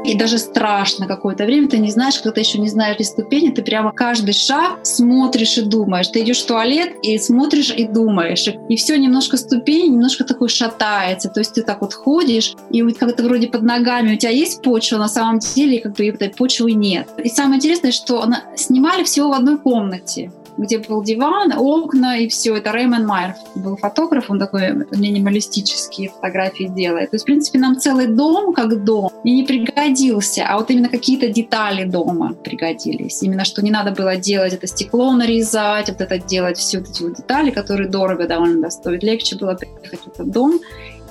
и 0.06 0.16
даже 0.16 0.38
страшно 0.38 1.08
какое-то 1.08 1.46
время. 1.46 1.68
Ты 1.68 1.78
не 1.78 1.92
знаешь, 1.92 2.16
когда 2.16 2.32
ты 2.32 2.42
еще 2.42 2.60
не 2.60 2.70
знаешь 2.70 2.96
этой 2.96 3.06
ступени, 3.06 3.50
ты 3.50 3.62
прямо 3.62 3.92
каждый 3.92 4.34
шаг 4.34 4.80
смотришь 4.84 5.58
и 5.58 5.62
думаешь. 5.62 6.08
Ты 6.08 6.22
идешь 6.22 6.44
в 6.44 6.46
туалет 6.46 6.94
и 7.02 7.18
смотришь 7.18 7.72
и 7.76 7.86
думаешь. 7.86 8.48
И 8.70 8.76
все 8.76 8.98
немножко 8.98 9.38
ступень, 9.38 9.94
немножко 9.94 10.24
такой 10.24 10.50
шатается. 10.50 11.30
То 11.30 11.40
есть 11.40 11.54
ты 11.54 11.64
так 11.64 11.82
вот 11.82 11.94
ходишь, 11.94 12.56
и 12.70 12.82
как-то 12.94 13.24
вроде 13.24 13.48
под 13.48 13.64
ногами 13.64 14.14
у 14.14 14.18
тебя 14.18 14.32
есть 14.32 14.62
почва, 14.62 14.98
на 14.98 15.08
самом 15.08 15.40
деле 15.40 15.80
как 15.82 15.94
бы 15.94 16.08
этой 16.08 16.30
почвы 16.30 16.74
нет. 16.74 17.08
И 17.24 17.30
самое 17.30 17.58
интересное, 17.58 17.92
что 17.92 18.22
она 18.22 18.44
снимали 18.56 19.04
всего 19.04 19.30
в 19.30 19.34
одной 19.34 19.58
комнате 19.58 20.32
где 20.58 20.80
был 20.80 21.04
диван, 21.04 21.54
окна 21.58 22.18
и 22.18 22.28
все. 22.28 22.56
Это 22.56 22.72
Рэймон 22.72 23.06
Майер 23.06 23.36
был 23.56 23.78
фотограф, 23.78 24.30
он 24.30 24.40
такой 24.40 24.74
минималистические 24.92 26.10
фотографии 26.10 26.66
делает. 26.66 27.12
То 27.12 27.16
есть, 27.16 27.24
в 27.24 27.26
принципе, 27.26 27.60
нам 27.60 27.80
целый 27.80 28.08
дом 28.08 28.54
как 28.54 28.84
дом 28.84 29.12
и 29.24 29.32
не 29.36 29.44
пригодился, 29.44 30.46
а 30.48 30.58
вот 30.58 30.72
именно 30.72 30.90
какие-то 30.90 31.28
детали 31.28 31.84
дома 31.86 32.34
пригодились. 32.34 33.22
Именно 33.24 33.46
что 33.46 33.64
не 33.64 33.72
надо 33.72 33.92
было 33.92 34.16
делать 34.16 34.54
это 34.54 34.68
стекло 34.68 35.12
нарезать, 35.14 35.90
вот 35.90 36.02
это 36.02 36.18
делать 36.20 36.58
все 36.58 36.80
вот 36.80 36.90
эти 36.90 37.04
вот 37.04 37.16
детали, 37.16 37.52
которые 37.52 37.90
дорого 37.90 38.28
довольно 38.28 38.70
стоят. 38.70 39.04
Легче 39.04 39.38
было 39.38 39.56
приехать 39.56 40.00
в 40.02 40.08
этот 40.08 40.32
дом 40.32 40.60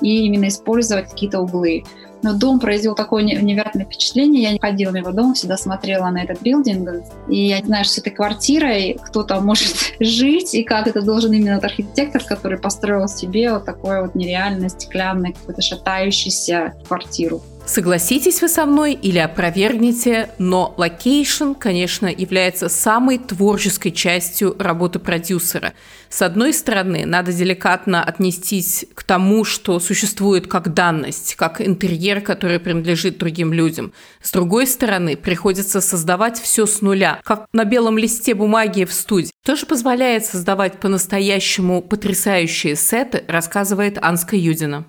и 0.01 0.25
именно 0.25 0.47
использовать 0.47 1.09
какие-то 1.09 1.39
углы. 1.39 1.83
Но 2.25 2.33
дом 2.33 2.59
произвел 2.59 2.95
такое 2.95 3.21
невероятное 3.21 3.85
впечатление. 3.85 4.41
Я 4.41 4.51
не 4.51 4.59
ходила 4.59 4.89
в 4.89 4.95
его 4.95 5.11
дом, 5.11 5.35
всегда 5.35 5.57
смотрела 5.57 6.09
на 6.09 6.23
этот 6.23 6.41
building. 6.41 7.03
И 7.29 7.49
я 7.49 7.63
знаю, 7.63 7.85
что 7.85 7.93
с 7.93 7.97
этой 7.99 8.09
квартирой 8.09 8.97
кто-то 8.99 9.39
может 9.41 9.75
жить, 9.99 10.55
и 10.55 10.63
как 10.63 10.87
это 10.87 11.03
должен 11.03 11.33
именно 11.33 11.57
тот 11.57 11.65
архитектор, 11.65 12.23
который 12.23 12.57
построил 12.57 13.07
себе 13.07 13.53
вот 13.53 13.65
такое 13.65 14.01
вот 14.01 14.15
нереальное, 14.15 14.69
стеклянное, 14.69 15.33
какую-то 15.33 15.61
шатающуюся 15.61 16.73
квартиру. 16.87 17.43
Согласитесь 17.65 18.41
вы 18.41 18.47
со 18.47 18.67
мной 18.67 18.93
или 18.93 19.17
опровергните, 19.17 20.29
но 20.37 20.75
location, 20.77 21.53
конечно, 21.53 22.05
является 22.05 22.69
самой 22.69 23.17
творческой 23.17 23.89
частью 23.89 24.55
работы 24.59 24.99
продюсера. 24.99 25.73
С 26.09 26.21
одной 26.21 26.53
стороны, 26.53 27.05
надо 27.07 27.33
деликатно 27.33 28.03
отнестись 28.03 28.85
к 28.93 29.03
тому, 29.03 29.43
что 29.43 29.79
существует 29.79 30.45
как 30.45 30.75
данность, 30.75 31.35
как 31.35 31.59
интерьер, 31.59 32.14
который 32.21 32.59
принадлежит 32.59 33.17
другим 33.17 33.53
людям. 33.53 33.93
С 34.21 34.31
другой 34.31 34.67
стороны, 34.67 35.17
приходится 35.17 35.81
создавать 35.81 36.39
все 36.39 36.65
с 36.65 36.81
нуля, 36.81 37.19
как 37.23 37.47
на 37.53 37.65
белом 37.65 37.97
листе 37.97 38.33
бумаги 38.33 38.85
в 38.85 38.93
студии. 38.93 39.31
Тоже 39.45 39.65
позволяет 39.65 40.25
создавать 40.25 40.79
по-настоящему 40.79 41.81
потрясающие 41.81 42.75
сеты, 42.75 43.23
рассказывает 43.27 43.97
Анска 44.01 44.35
Юдина. 44.35 44.85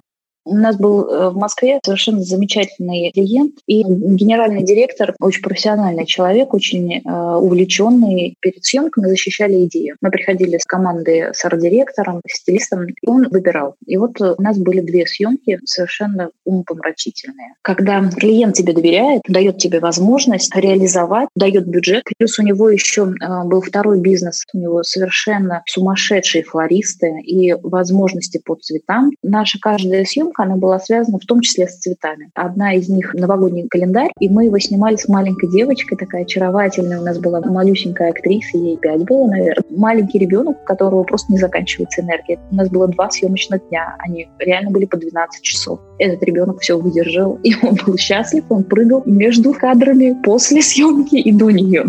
У 0.47 0.55
нас 0.55 0.77
был 0.77 1.09
э, 1.09 1.31
в 1.31 1.37
Москве 1.37 1.81
совершенно 1.85 2.23
замечательный 2.23 3.11
клиент 3.13 3.57
и 3.67 3.83
генеральный 3.83 4.63
директор, 4.63 5.13
очень 5.19 5.43
профессиональный 5.43 6.07
человек, 6.07 6.55
очень 6.55 6.99
э, 6.99 7.37
увлеченный. 7.37 8.37
Перед 8.39 8.65
съемками 8.65 9.09
защищали 9.09 9.65
идею. 9.65 9.97
Мы 10.01 10.11
приходили 10.11 10.59
с 10.59 10.65
командой 10.65 11.35
с 11.35 11.45
арт-директором, 11.45 12.21
стилистом, 12.29 12.87
и 12.87 13.09
он 13.09 13.29
выбирал. 13.29 13.75
И 13.87 13.97
вот 13.97 14.21
у 14.21 14.41
нас 14.41 14.57
были 14.57 14.81
две 14.81 15.05
съемки 15.07 15.59
совершенно 15.65 16.31
умопомрачительные. 16.45 17.55
Когда 17.63 18.09
клиент 18.09 18.55
тебе 18.55 18.73
доверяет, 18.73 19.23
дает 19.27 19.59
тебе 19.59 19.81
возможность 19.81 20.55
реализовать, 20.55 21.29
дает 21.35 21.67
бюджет, 21.67 22.05
плюс 22.17 22.39
у 22.39 22.43
него 22.43 22.71
еще 22.71 23.03
э, 23.03 23.45
был 23.45 23.63
второй 23.63 23.99
бизнес, 23.99 24.45
у 24.55 24.59
него 24.59 24.85
совершенно 24.85 25.65
сумасшедшие 25.67 26.45
флористы 26.45 27.21
и 27.25 27.53
возможности 27.55 28.41
по 28.45 28.55
цветам. 28.55 29.11
Наша 29.25 29.59
каждая 29.61 30.05
съемка 30.05 30.36
съемка, 30.37 30.43
она 30.43 30.57
была 30.57 30.79
связана 30.79 31.19
в 31.19 31.27
том 31.27 31.41
числе 31.41 31.67
с 31.67 31.79
цветами. 31.79 32.31
Одна 32.35 32.75
из 32.75 32.89
них— 32.89 33.15
новогодний 33.15 33.69
календарь, 33.69 34.11
и 34.21 34.29
мы 34.29 34.47
его 34.47 34.59
снимали 34.59 34.97
с 34.97 35.09
маленькой 35.09 35.51
девочкой, 35.51 35.99
такая 35.99 36.23
очаровательная. 36.23 37.01
У 37.01 37.05
нас 37.05 37.19
была 37.19 37.41
малюсенькая 37.41 38.11
актриса, 38.11 38.59
ей 38.59 38.77
пять 38.77 39.05
было, 39.05 39.27
наверное. 39.27 39.65
Маленький 39.71 40.19
ребенок, 40.19 40.57
у 40.63 40.67
которого 40.67 41.03
просто 41.05 41.33
не 41.33 41.39
заканчивается 41.39 42.03
энергия. 42.03 42.39
У 42.51 42.55
нас 42.55 42.69
было 42.69 42.89
два 42.89 43.11
съемочных 43.11 43.69
дня, 43.69 43.97
они 43.99 44.29
реально 44.39 44.71
были 44.71 44.87
по 44.87 44.97
12 44.97 45.43
часов. 45.43 45.81
Этот 45.99 46.23
ребенок 46.23 46.61
все 46.61 46.79
выдержал, 46.79 47.39
и 47.43 47.53
он 47.63 47.77
был 47.87 47.97
счастлив, 47.97 48.45
он 48.49 48.65
прыгал 48.65 49.03
между 49.07 49.53
кадрами 49.53 50.17
после 50.23 50.63
съемки 50.63 51.17
и 51.17 51.33
до 51.33 51.51
нее 51.51 51.85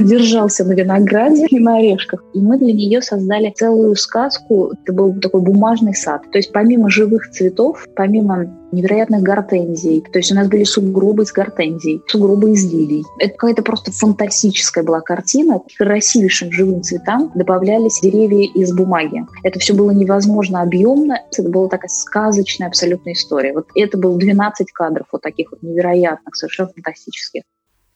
держался 0.00 0.64
на 0.64 0.72
винограде 0.72 1.46
и 1.46 1.58
на 1.58 1.78
орешках. 1.78 2.22
И 2.32 2.40
мы 2.40 2.58
для 2.58 2.72
нее 2.72 3.02
создали 3.02 3.52
целую 3.54 3.96
сказку. 3.96 4.72
Это 4.82 4.92
был 4.92 5.14
такой 5.20 5.42
бумажный 5.42 5.94
сад. 5.94 6.22
То 6.32 6.38
есть 6.38 6.52
помимо 6.52 6.90
живых 6.90 7.30
цветов, 7.30 7.83
помимо 7.94 8.46
невероятных 8.72 9.22
гортензий, 9.22 10.02
то 10.12 10.18
есть 10.18 10.32
у 10.32 10.34
нас 10.34 10.48
были 10.48 10.64
сугробы 10.64 11.22
из 11.22 11.32
гортензий, 11.32 12.02
сугробы 12.06 12.52
из 12.52 12.70
лилий. 12.70 13.04
Это 13.18 13.32
какая-то 13.34 13.62
просто 13.62 13.92
фантастическая 13.92 14.84
была 14.84 15.00
картина. 15.00 15.60
К 15.60 15.78
красивейшим 15.78 16.52
живым 16.52 16.82
цветам 16.82 17.30
добавлялись 17.34 18.00
деревья 18.00 18.48
из 18.54 18.72
бумаги. 18.72 19.24
Это 19.42 19.58
все 19.58 19.74
было 19.74 19.90
невозможно 19.90 20.62
объемно. 20.62 21.20
Это 21.30 21.48
была 21.48 21.68
такая 21.68 21.88
сказочная 21.88 22.68
абсолютная 22.68 23.14
история. 23.14 23.52
Вот 23.52 23.68
это 23.74 23.96
было 23.96 24.18
12 24.18 24.72
кадров 24.72 25.06
вот 25.12 25.22
таких 25.22 25.52
вот 25.52 25.62
невероятных, 25.62 26.34
совершенно 26.34 26.70
фантастических. 26.74 27.42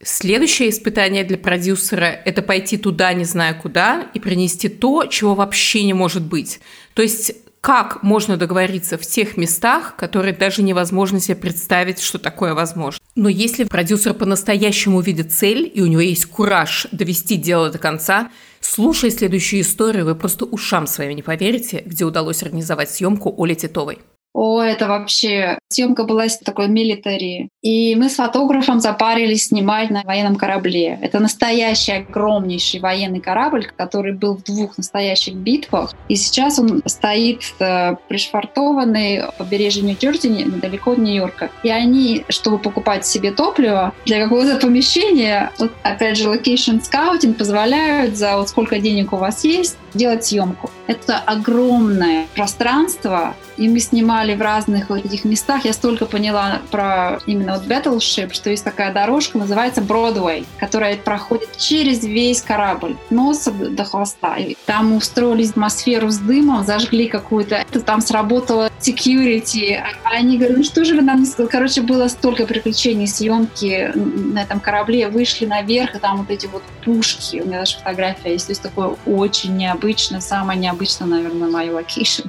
Следующее 0.00 0.70
испытание 0.70 1.24
для 1.24 1.36
продюсера– 1.36 2.04
это 2.24 2.40
пойти 2.40 2.76
туда, 2.76 3.12
не 3.14 3.24
зная 3.24 3.52
куда, 3.52 4.06
и 4.14 4.20
принести 4.20 4.68
то, 4.68 5.06
чего 5.06 5.34
вообще 5.34 5.82
не 5.82 5.92
может 5.92 6.22
быть. 6.22 6.60
То 6.94 7.02
есть 7.02 7.34
как 7.68 8.02
можно 8.02 8.38
договориться 8.38 8.96
в 8.96 9.02
тех 9.02 9.36
местах, 9.36 9.94
которые 9.96 10.34
даже 10.34 10.62
невозможно 10.62 11.20
себе 11.20 11.36
представить, 11.36 12.00
что 12.00 12.18
такое 12.18 12.54
возможно. 12.54 12.98
Но 13.14 13.28
если 13.28 13.64
продюсер 13.64 14.14
по-настоящему 14.14 15.02
видит 15.02 15.34
цель, 15.34 15.70
и 15.74 15.82
у 15.82 15.86
него 15.86 16.00
есть 16.00 16.24
кураж 16.24 16.86
довести 16.92 17.36
дело 17.36 17.68
до 17.70 17.76
конца, 17.76 18.30
слушая 18.60 19.10
следующую 19.10 19.60
историю, 19.60 20.06
вы 20.06 20.14
просто 20.14 20.46
ушам 20.46 20.86
своим 20.86 21.14
не 21.14 21.20
поверите, 21.20 21.82
где 21.84 22.06
удалось 22.06 22.42
организовать 22.42 22.90
съемку 22.90 23.34
Оли 23.36 23.52
Титовой. 23.52 23.98
О, 24.40 24.62
это 24.62 24.86
вообще... 24.86 25.58
Съемка 25.68 26.04
была 26.04 26.26
такой 26.44 26.68
милитари. 26.68 27.48
И 27.60 27.96
мы 27.96 28.08
с 28.08 28.14
фотографом 28.14 28.78
запарились 28.78 29.48
снимать 29.48 29.90
на 29.90 30.02
военном 30.02 30.36
корабле. 30.36 30.96
Это 31.02 31.18
настоящий 31.18 31.90
огромнейший 31.90 32.78
военный 32.78 33.18
корабль, 33.18 33.66
который 33.76 34.12
был 34.12 34.36
в 34.36 34.44
двух 34.44 34.78
настоящих 34.78 35.34
битвах. 35.34 35.92
И 36.08 36.14
сейчас 36.14 36.60
он 36.60 36.82
стоит 36.86 37.42
э, 37.58 37.96
пришвартованный 38.08 39.22
в 39.22 39.38
побережье 39.38 39.82
Нью-Джерси, 39.82 40.28
недалеко 40.28 40.92
от 40.92 40.98
Нью-Йорка. 40.98 41.50
И 41.64 41.70
они, 41.70 42.24
чтобы 42.28 42.58
покупать 42.58 43.04
себе 43.04 43.32
топливо 43.32 43.92
для 44.06 44.22
какого-то 44.22 44.58
помещения, 44.58 45.50
вот, 45.58 45.72
опять 45.82 46.16
же, 46.16 46.32
location 46.32 46.80
scouting 46.80 47.34
позволяют 47.34 48.16
за 48.16 48.36
вот 48.36 48.48
сколько 48.48 48.78
денег 48.78 49.12
у 49.12 49.16
вас 49.16 49.42
есть 49.42 49.76
делать 49.94 50.24
съемку. 50.24 50.70
Это 50.86 51.18
огромное 51.18 52.26
пространство, 52.34 53.34
и 53.58 53.68
мы 53.68 53.80
снимали 53.80 54.27
в 54.34 54.40
разных 54.40 54.90
вот 54.90 55.04
этих 55.04 55.24
местах. 55.24 55.64
Я 55.64 55.72
столько 55.72 56.06
поняла 56.06 56.60
про 56.70 57.20
именно 57.26 57.58
вот 57.58 57.66
Battleship, 57.66 58.32
что 58.32 58.50
есть 58.50 58.64
такая 58.64 58.92
дорожка, 58.92 59.38
называется 59.38 59.80
Бродвей, 59.80 60.46
которая 60.58 60.96
проходит 60.96 61.56
через 61.56 62.02
весь 62.04 62.42
корабль, 62.42 62.96
носа 63.10 63.50
до 63.50 63.84
хвоста. 63.84 64.36
И 64.36 64.56
там 64.66 64.94
устроили 64.94 65.48
атмосферу 65.48 66.10
с 66.10 66.18
дымом, 66.18 66.64
зажгли 66.64 67.08
какую-то... 67.08 67.64
Там 67.84 68.00
сработало 68.00 68.70
security. 68.80 69.76
А 70.04 70.10
они 70.10 70.38
говорят, 70.38 70.58
ну 70.58 70.64
что 70.64 70.84
же 70.84 70.94
вы 70.94 71.02
нам? 71.02 71.24
Короче, 71.50 71.82
было 71.82 72.08
столько 72.08 72.46
приключений 72.46 73.06
съемки 73.06 73.92
на 73.94 74.42
этом 74.42 74.60
корабле. 74.60 75.08
Вышли 75.08 75.46
наверх, 75.46 75.96
и 75.96 75.98
там 75.98 76.18
вот 76.18 76.30
эти 76.30 76.46
вот 76.46 76.62
пушки. 76.84 77.40
У 77.40 77.46
меня 77.46 77.60
даже 77.60 77.78
фотография 77.78 78.32
есть. 78.32 78.46
То 78.46 78.52
есть 78.52 78.62
такое 78.62 78.96
очень 79.06 79.56
необычно, 79.56 80.20
самое 80.20 80.58
необычное, 80.58 81.08
наверное, 81.08 81.48
мой 81.48 81.70
location. 81.70 82.28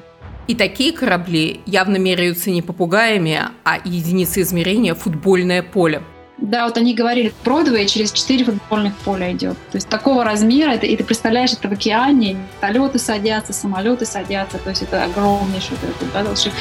И 0.50 0.56
такие 0.56 0.92
корабли 0.94 1.62
явно 1.68 1.98
меряются 1.98 2.50
не 2.50 2.64
попугаями, 2.64 3.40
а 3.64 3.78
единицей 3.86 4.42
измерения 4.42 4.96
футбольное 4.96 5.62
поле. 5.62 6.02
Да, 6.40 6.66
вот 6.66 6.76
они 6.78 6.96
говорили, 6.96 7.32
Бродвей 7.46 7.86
через 7.86 8.12
четыре 8.12 8.46
футбольных 8.46 8.96
поля 9.06 9.32
идет. 9.32 9.58
То 9.72 9.76
есть 9.76 9.88
такого 9.90 10.24
размера, 10.24 10.72
это, 10.72 10.88
и 10.88 10.98
ты 10.98 11.04
представляешь, 11.04 11.54
это 11.54 11.70
в 11.70 11.74
океане, 11.74 12.36
вертолеты 12.56 12.98
садятся, 12.98 13.54
самолеты 13.54 14.08
садятся, 14.08 14.58
то 14.58 14.72
есть 14.72 14.82
это 14.82 15.04
огромнейший 15.04 15.78
этот 15.84 16.16
battleship. 16.16 16.54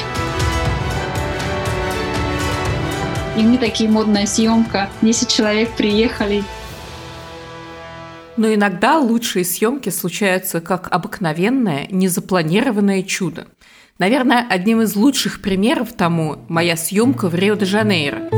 И 3.39 3.41
мы 3.41 3.57
такие 3.57 3.89
модная 3.89 4.27
съемка. 4.27 4.87
10 5.01 5.27
человек 5.27 5.71
приехали, 5.75 6.43
но 8.39 8.53
иногда 8.53 8.99
лучшие 8.99 9.43
съемки 9.43 9.89
случаются 9.89 10.61
как 10.61 10.87
обыкновенное, 10.91 11.87
незапланированное 11.91 13.03
чудо. 13.03 13.47
Наверное, 13.99 14.47
одним 14.49 14.81
из 14.81 14.95
лучших 14.95 15.41
примеров 15.41 15.91
тому 15.91 16.37
моя 16.47 16.77
съемка 16.77 17.27
в 17.27 17.35
Рио-де-Жанейро. 17.35 18.29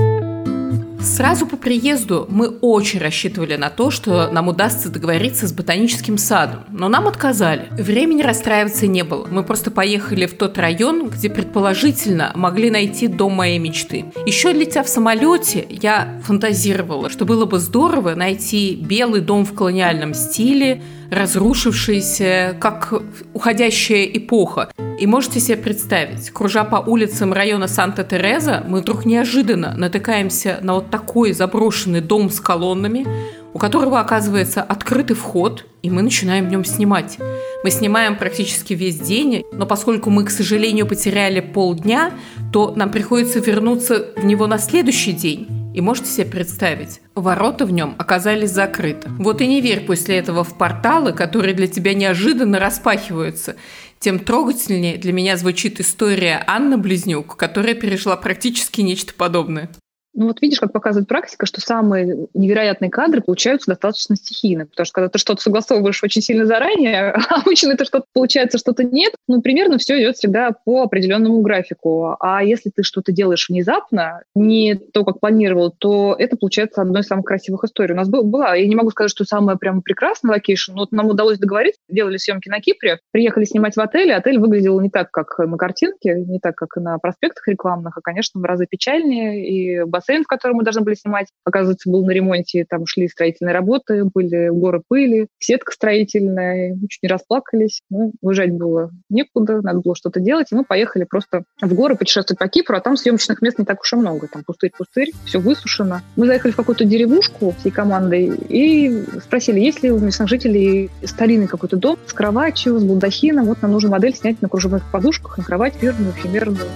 Сразу 1.00 1.46
по 1.46 1.56
приезду 1.56 2.26
мы 2.30 2.48
очень 2.48 3.00
рассчитывали 3.00 3.56
на 3.58 3.70
то, 3.70 3.92
что 3.92 4.32
нам 4.32 4.48
удастся 4.48 4.90
договориться 4.90 5.48
с 5.48 5.54
ботаническим 5.54 6.18
садом, 6.18 6.62
но 6.72 6.90
нам 6.90 7.08
отказали. 7.08 7.68
Времени 7.72 8.24
расстраиваться 8.24 8.88
не 8.88 9.04
было. 9.04 9.28
Мы 9.30 9.44
просто 9.44 9.70
поехали 9.70 10.26
в 10.26 10.34
тот 10.34 10.58
район, 10.58 11.10
где 11.10 11.30
предположительно 11.30 12.32
могли 12.34 12.72
найти 12.72 13.08
дом 13.08 13.34
моей 13.34 13.60
мечты. 13.60 14.06
Еще 14.26 14.54
летя 14.54 14.82
в 14.82 14.90
самолете, 14.90 15.68
я 15.70 16.22
фантазировала, 16.24 17.12
что 17.12 17.26
было 17.26 17.46
бы 17.46 17.60
здорово 17.60 18.16
найти 18.16 18.76
белый 18.76 19.22
дом 19.22 19.46
в 19.46 19.54
колониальном 19.54 20.16
стиле, 20.16 20.82
разрушившийся, 21.12 22.58
как 22.60 22.94
уходящая 23.34 24.06
эпоха. 24.06 24.72
И 25.02 25.08
можете 25.08 25.40
себе 25.40 25.58
представить, 25.58 26.30
кружа 26.30 26.64
по 26.64 26.76
улицам 26.76 27.34
района 27.34 27.68
Санта-Тереза, 27.68 28.64
мы 28.68 28.82
вдруг 28.82 29.04
неожиданно 29.04 29.74
натыкаемся 29.76 30.60
на 30.62 30.76
вот 30.76 30.92
такой 30.92 31.34
заброшенный 31.34 32.02
дом 32.02 32.30
с 32.30 32.40
колоннами, 32.40 33.08
у 33.52 33.58
которого 33.58 34.00
оказывается 34.00 34.62
открытый 34.62 35.16
вход, 35.16 35.66
и 35.82 35.90
мы 35.90 36.04
начинаем 36.04 36.48
в 36.48 36.52
нем 36.52 36.64
снимать. 36.64 37.18
Мы 37.64 37.72
снимаем 37.72 38.16
практически 38.16 38.76
весь 38.76 39.00
день, 39.00 39.44
но 39.52 39.66
поскольку 39.66 40.12
мы, 40.12 40.24
к 40.24 40.30
сожалению, 40.30 40.86
потеряли 40.86 41.40
полдня, 41.40 42.12
то 42.54 42.72
нам 42.76 42.92
приходится 42.92 43.40
вернуться 43.40 44.06
в 44.16 44.24
него 44.24 44.46
на 44.46 44.60
следующий 44.60 45.14
день. 45.14 45.48
И 45.74 45.80
можете 45.80 46.10
себе 46.10 46.26
представить, 46.26 47.02
ворота 47.16 47.66
в 47.66 47.72
нем 47.72 47.96
оказались 47.98 48.52
закрыты. 48.52 49.10
Вот 49.18 49.40
и 49.42 49.48
не 49.48 49.62
верь 49.62 49.86
после 49.86 50.18
этого 50.18 50.44
в 50.44 50.58
порталы, 50.58 51.14
которые 51.14 51.54
для 51.54 51.68
тебя 51.68 51.94
неожиданно 51.94 52.60
распахиваются. 52.60 53.56
Тем 54.02 54.18
трогательнее 54.18 54.98
для 54.98 55.14
меня 55.14 55.38
звучит 55.38 55.80
история 55.80 56.44
Анны 56.48 56.78
Близнюк, 56.78 57.38
которая 57.38 57.76
пережила 57.76 58.18
практически 58.18 58.82
нечто 58.82 59.14
подобное. 59.14 59.70
Ну 60.14 60.28
вот 60.28 60.42
видишь, 60.42 60.60
как 60.60 60.74
показывает 60.74 61.08
практика, 61.08 61.46
что 61.46 61.62
самые 61.62 62.28
невероятные 62.34 62.92
кадры 62.92 63.22
получаются 63.22 63.72
достаточно 63.72 64.16
стихийно, 64.16 64.66
потому 64.66 64.86
что 64.86 64.94
когда 64.94 65.10
ты 65.10 65.18
что-то 65.18 65.42
согласовываешь 65.42 66.04
очень 66.04 66.22
сильно 66.22 66.46
заранее, 66.46 67.16
обычно 67.30 67.74
это 67.74 67.86
что-то 67.86 68.06
получается, 68.14 68.58
что-то 68.58 68.84
нет, 68.84 69.14
ну 69.28 69.42
примерно 69.42 69.78
все 69.78 70.02
идет 70.02 70.18
всегда 70.18 70.52
по 70.52 70.84
определенному 70.84 71.42
графику. 71.42 72.18
А 72.20 72.44
если 72.44 72.72
ты 72.76 72.84
что-то 72.84 73.12
делаешь 73.12 73.48
внезапно, 73.50 74.24
не 74.36 74.76
то, 74.76 75.06
как 75.06 75.20
планировал, 75.20 75.74
то 75.78 76.16
это 76.18 76.36
получается 76.36 76.82
одной 76.82 77.02
из 77.02 77.08
самых 77.08 77.26
красивых 77.26 77.64
историй. 77.64 77.94
У 77.94 77.98
нас 77.98 78.10
был, 78.10 78.24
была, 78.24 78.56
я 78.56 78.68
не 78.68 78.76
могу 78.76 78.92
сказать, 78.92 79.12
что 79.12 79.24
самая 79.24 79.56
прям 79.56 79.82
прекрасная 79.82 80.34
location, 80.34 80.74
но 80.74 80.82
вот 80.82 80.92
нам 80.92 81.08
удалось 81.08 81.40
договориться, 81.40 81.80
делали 81.90 82.18
съемки 82.18 82.50
на 82.50 82.60
Кипре, 82.60 83.00
приехали 83.12 83.46
снимать 83.46 83.76
в 83.76 83.80
отеле, 83.80 84.16
отель 84.16 84.40
выглядел 84.40 84.80
не 84.82 84.90
так, 84.90 85.10
как 85.12 85.40
на 85.40 85.58
картинке, 85.58 86.16
не 86.16 86.40
так, 86.40 86.56
как 86.56 86.76
на 86.76 86.98
проспектах 86.98 87.48
рекламных, 87.48 87.98
а, 87.98 88.02
конечно, 88.02 88.42
в 88.42 88.44
разы 88.44 88.68
печальнее, 88.70 89.48
и 89.48 89.84
бассейн, 90.02 90.24
в 90.24 90.28
котором 90.28 90.58
мы 90.58 90.64
должны 90.64 90.82
были 90.82 90.96
снимать, 90.96 91.28
оказывается, 91.46 91.90
был 91.90 92.06
на 92.06 92.12
ремонте, 92.12 92.66
там 92.68 92.86
шли 92.86 93.08
строительные 93.08 93.54
работы, 93.54 94.04
были 94.06 94.50
горы 94.50 94.82
пыли, 94.88 95.28
сетка 95.40 95.72
строительная, 95.72 96.78
чуть 96.90 97.04
не 97.04 97.10
расплакались. 97.10 97.82
Ну, 97.90 98.14
уезжать 98.22 98.52
было 98.52 98.92
некуда, 99.10 99.62
надо 99.62 99.80
было 99.80 99.96
что-то 99.96 100.20
делать, 100.20 100.48
и 100.52 100.56
мы 100.56 100.64
поехали 100.64 101.04
просто 101.04 101.44
в 101.62 101.74
горы 101.74 101.96
путешествовать 101.96 102.40
по 102.40 102.48
Кипру, 102.48 102.76
а 102.76 102.82
там 102.82 102.98
съемочных 102.98 103.42
мест 103.42 103.60
не 103.60 103.66
так 103.66 103.82
уж 103.82 103.94
и 103.94 103.96
много, 103.96 104.28
там 104.28 104.44
пустырь-пустырь, 104.44 105.12
все 105.26 105.40
высушено. 105.40 106.02
Мы 106.16 106.28
заехали 106.28 106.52
в 106.52 106.56
какую-то 106.56 106.86
деревушку 106.86 107.54
всей 107.60 107.72
командой 107.72 108.32
и 108.50 109.04
спросили, 109.22 109.60
есть 109.60 109.84
ли 109.84 109.92
у 109.92 110.00
местных 110.00 110.28
жителей 110.28 110.90
старинный 111.04 111.48
какой-то 111.48 111.78
дом 111.78 111.98
с 112.06 112.14
кроватью, 112.14 112.80
с 112.80 112.84
балдахином, 112.84 113.46
вот 113.46 113.62
нам 113.62 113.72
нужно 113.72 113.90
модель 113.90 114.16
снять 114.16 114.42
на 114.42 114.50
кружевных 114.50 114.90
подушках, 114.92 115.38
на 115.38 115.44
кровать 115.44 115.76
фирменную, 115.76 116.14
эфемерную. 116.14 116.68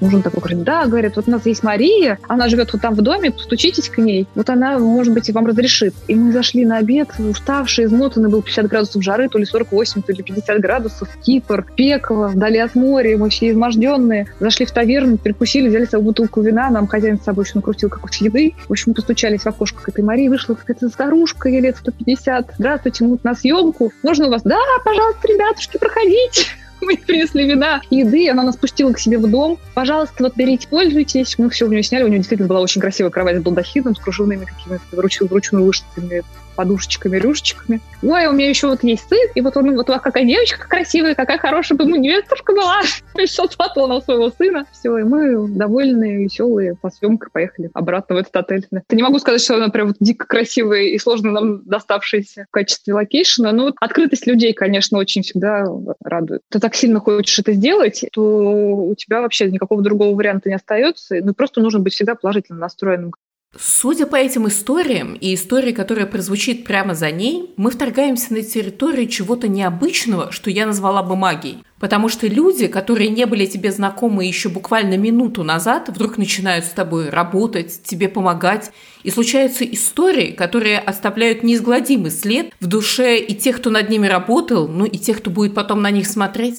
Мужем 0.00 0.22
такой 0.22 0.40
говорит, 0.40 0.62
да, 0.62 0.86
говорит, 0.86 1.16
вот 1.16 1.28
у 1.28 1.30
нас 1.30 1.44
есть 1.46 1.62
Мария, 1.62 2.18
она 2.28 2.48
живет 2.48 2.72
вот 2.72 2.82
там 2.82 2.94
в 2.94 3.02
доме, 3.02 3.30
постучитесь 3.30 3.88
к 3.88 3.98
ней, 3.98 4.26
вот 4.34 4.48
она, 4.50 4.78
может 4.78 5.12
быть, 5.12 5.30
вам 5.30 5.46
разрешит. 5.46 5.94
И 6.06 6.14
мы 6.14 6.32
зашли 6.32 6.64
на 6.64 6.78
обед, 6.78 7.08
уставшие, 7.18 7.86
измотанные, 7.86 8.30
было 8.30 8.42
50 8.42 8.66
градусов 8.66 9.02
жары, 9.02 9.28
то 9.28 9.38
ли 9.38 9.44
48, 9.44 10.02
то 10.02 10.12
ли 10.12 10.22
50 10.22 10.60
градусов, 10.60 11.08
Кипр, 11.22 11.66
пекло, 11.76 12.28
вдали 12.28 12.58
от 12.58 12.74
моря, 12.74 13.16
мы 13.18 13.30
все 13.30 13.50
изможденные. 13.50 14.26
Зашли 14.40 14.66
в 14.66 14.70
таверну, 14.70 15.18
перекусили, 15.18 15.68
взяли 15.68 15.86
себе 15.86 15.98
бутылку 15.98 16.40
вина, 16.40 16.70
нам 16.70 16.86
хозяин 16.86 17.18
с 17.18 17.24
собой 17.24 17.44
еще 17.44 17.52
накрутил 17.56 17.88
какой-то 17.88 18.24
еды. 18.24 18.54
В 18.68 18.72
общем, 18.72 18.94
постучались 18.94 19.42
в 19.42 19.46
окошко 19.46 19.82
к 19.82 19.88
этой 19.88 20.04
Марии, 20.04 20.28
вышла 20.28 20.54
какая-то 20.54 20.88
старушка, 20.88 21.48
ей 21.48 21.60
лет 21.60 21.76
150. 21.76 22.54
Здравствуйте, 22.58 23.04
мы 23.04 23.18
на 23.22 23.34
съемку. 23.34 23.92
Можно 24.02 24.28
у 24.28 24.30
вас? 24.30 24.42
Да, 24.42 24.58
пожалуйста, 24.84 25.28
ребятушки, 25.28 25.78
проходите. 25.78 26.42
Мы 26.80 26.96
принесли 26.96 27.46
вина, 27.46 27.80
еды, 27.90 28.30
она 28.30 28.42
нас 28.42 28.56
пустила 28.56 28.92
к 28.92 28.98
себе 28.98 29.18
в 29.18 29.28
дом. 29.28 29.58
Пожалуйста, 29.74 30.22
вот 30.22 30.36
берите, 30.36 30.68
пользуйтесь. 30.68 31.38
Мы 31.38 31.50
все 31.50 31.66
у 31.66 31.68
нее 31.68 31.82
сняли. 31.82 32.04
У 32.04 32.08
нее 32.08 32.18
действительно 32.18 32.48
была 32.48 32.60
очень 32.60 32.80
красивая 32.80 33.10
кровать 33.10 33.38
с 33.38 33.40
балдахином, 33.40 33.94
с 33.94 33.98
кружевными 33.98 34.44
какими-то 34.44 34.82
вручную 34.92 35.64
вышитыми 35.64 36.22
подушечками, 36.58 37.18
рюшечками. 37.18 37.80
Ой, 38.02 38.26
у 38.26 38.32
меня 38.32 38.48
еще 38.48 38.66
вот 38.66 38.82
есть 38.82 39.08
сын, 39.08 39.28
и 39.36 39.40
вот 39.40 39.56
он, 39.56 39.76
вот 39.76 39.86
какая 39.86 40.24
девочка 40.24 40.68
красивая, 40.68 41.14
какая 41.14 41.38
хорошая 41.38 41.78
бы 41.78 41.84
ему 41.84 41.94
невестушка 41.94 42.52
была. 42.52 42.80
Все 43.14 43.46
сватала 43.46 43.86
на 43.86 44.00
своего 44.00 44.28
сына. 44.30 44.66
Все, 44.72 44.98
и 44.98 45.04
мы 45.04 45.48
довольные, 45.48 46.24
веселые, 46.24 46.74
по 46.74 46.90
съемкам 46.90 47.30
поехали 47.32 47.70
обратно 47.74 48.16
в 48.16 48.18
этот 48.18 48.34
отель. 48.34 48.66
Ты 48.88 48.96
не 48.96 49.04
могу 49.04 49.20
сказать, 49.20 49.40
что 49.40 49.54
она 49.54 49.68
прям 49.68 49.88
вот 49.88 49.98
дико 50.00 50.26
красивая 50.26 50.82
и 50.82 50.98
сложно 50.98 51.30
нам 51.30 51.62
доставшаяся 51.64 52.46
в 52.48 52.50
качестве 52.50 52.92
location 52.92 53.40
а, 53.40 53.52
но 53.52 53.72
открытость 53.80 54.26
людей, 54.26 54.52
конечно, 54.52 54.98
очень 54.98 55.22
всегда 55.22 55.64
радует. 56.02 56.42
Ты 56.50 56.58
так 56.58 56.74
сильно 56.74 56.98
хочешь 56.98 57.38
это 57.38 57.52
сделать, 57.52 58.04
то 58.12 58.20
у 58.22 58.96
тебя 58.96 59.20
вообще 59.20 59.48
никакого 59.48 59.80
другого 59.80 60.16
варианта 60.16 60.48
не 60.48 60.56
остается. 60.56 61.20
Ну, 61.22 61.34
просто 61.34 61.60
нужно 61.60 61.78
быть 61.78 61.92
всегда 61.92 62.16
положительно 62.16 62.58
настроенным 62.58 63.12
Судя 63.56 64.06
по 64.06 64.16
этим 64.16 64.46
историям 64.46 65.14
и 65.14 65.34
истории, 65.34 65.72
которая 65.72 66.04
прозвучит 66.04 66.64
прямо 66.64 66.94
за 66.94 67.10
ней, 67.10 67.54
мы 67.56 67.70
вторгаемся 67.70 68.34
на 68.34 68.42
территорию 68.42 69.08
чего-то 69.08 69.48
необычного, 69.48 70.30
что 70.32 70.50
я 70.50 70.66
назвала 70.66 71.02
бы 71.02 71.16
магией. 71.16 71.64
Потому 71.80 72.10
что 72.10 72.26
люди, 72.26 72.66
которые 72.66 73.08
не 73.08 73.24
были 73.24 73.46
тебе 73.46 73.72
знакомы 73.72 74.26
еще 74.26 74.50
буквально 74.50 74.98
минуту 74.98 75.44
назад, 75.44 75.88
вдруг 75.88 76.18
начинают 76.18 76.66
с 76.66 76.70
тобой 76.70 77.08
работать, 77.08 77.82
тебе 77.84 78.08
помогать. 78.08 78.70
И 79.02 79.10
случаются 79.10 79.64
истории, 79.64 80.32
которые 80.32 80.78
оставляют 80.78 81.42
неизгладимый 81.42 82.10
след 82.10 82.52
в 82.60 82.66
душе 82.66 83.18
и 83.18 83.34
тех, 83.34 83.56
кто 83.56 83.70
над 83.70 83.88
ними 83.88 84.06
работал, 84.06 84.68
ну 84.68 84.84
и 84.84 84.98
тех, 84.98 85.18
кто 85.18 85.30
будет 85.30 85.54
потом 85.54 85.80
на 85.80 85.90
них 85.90 86.06
смотреть. 86.06 86.58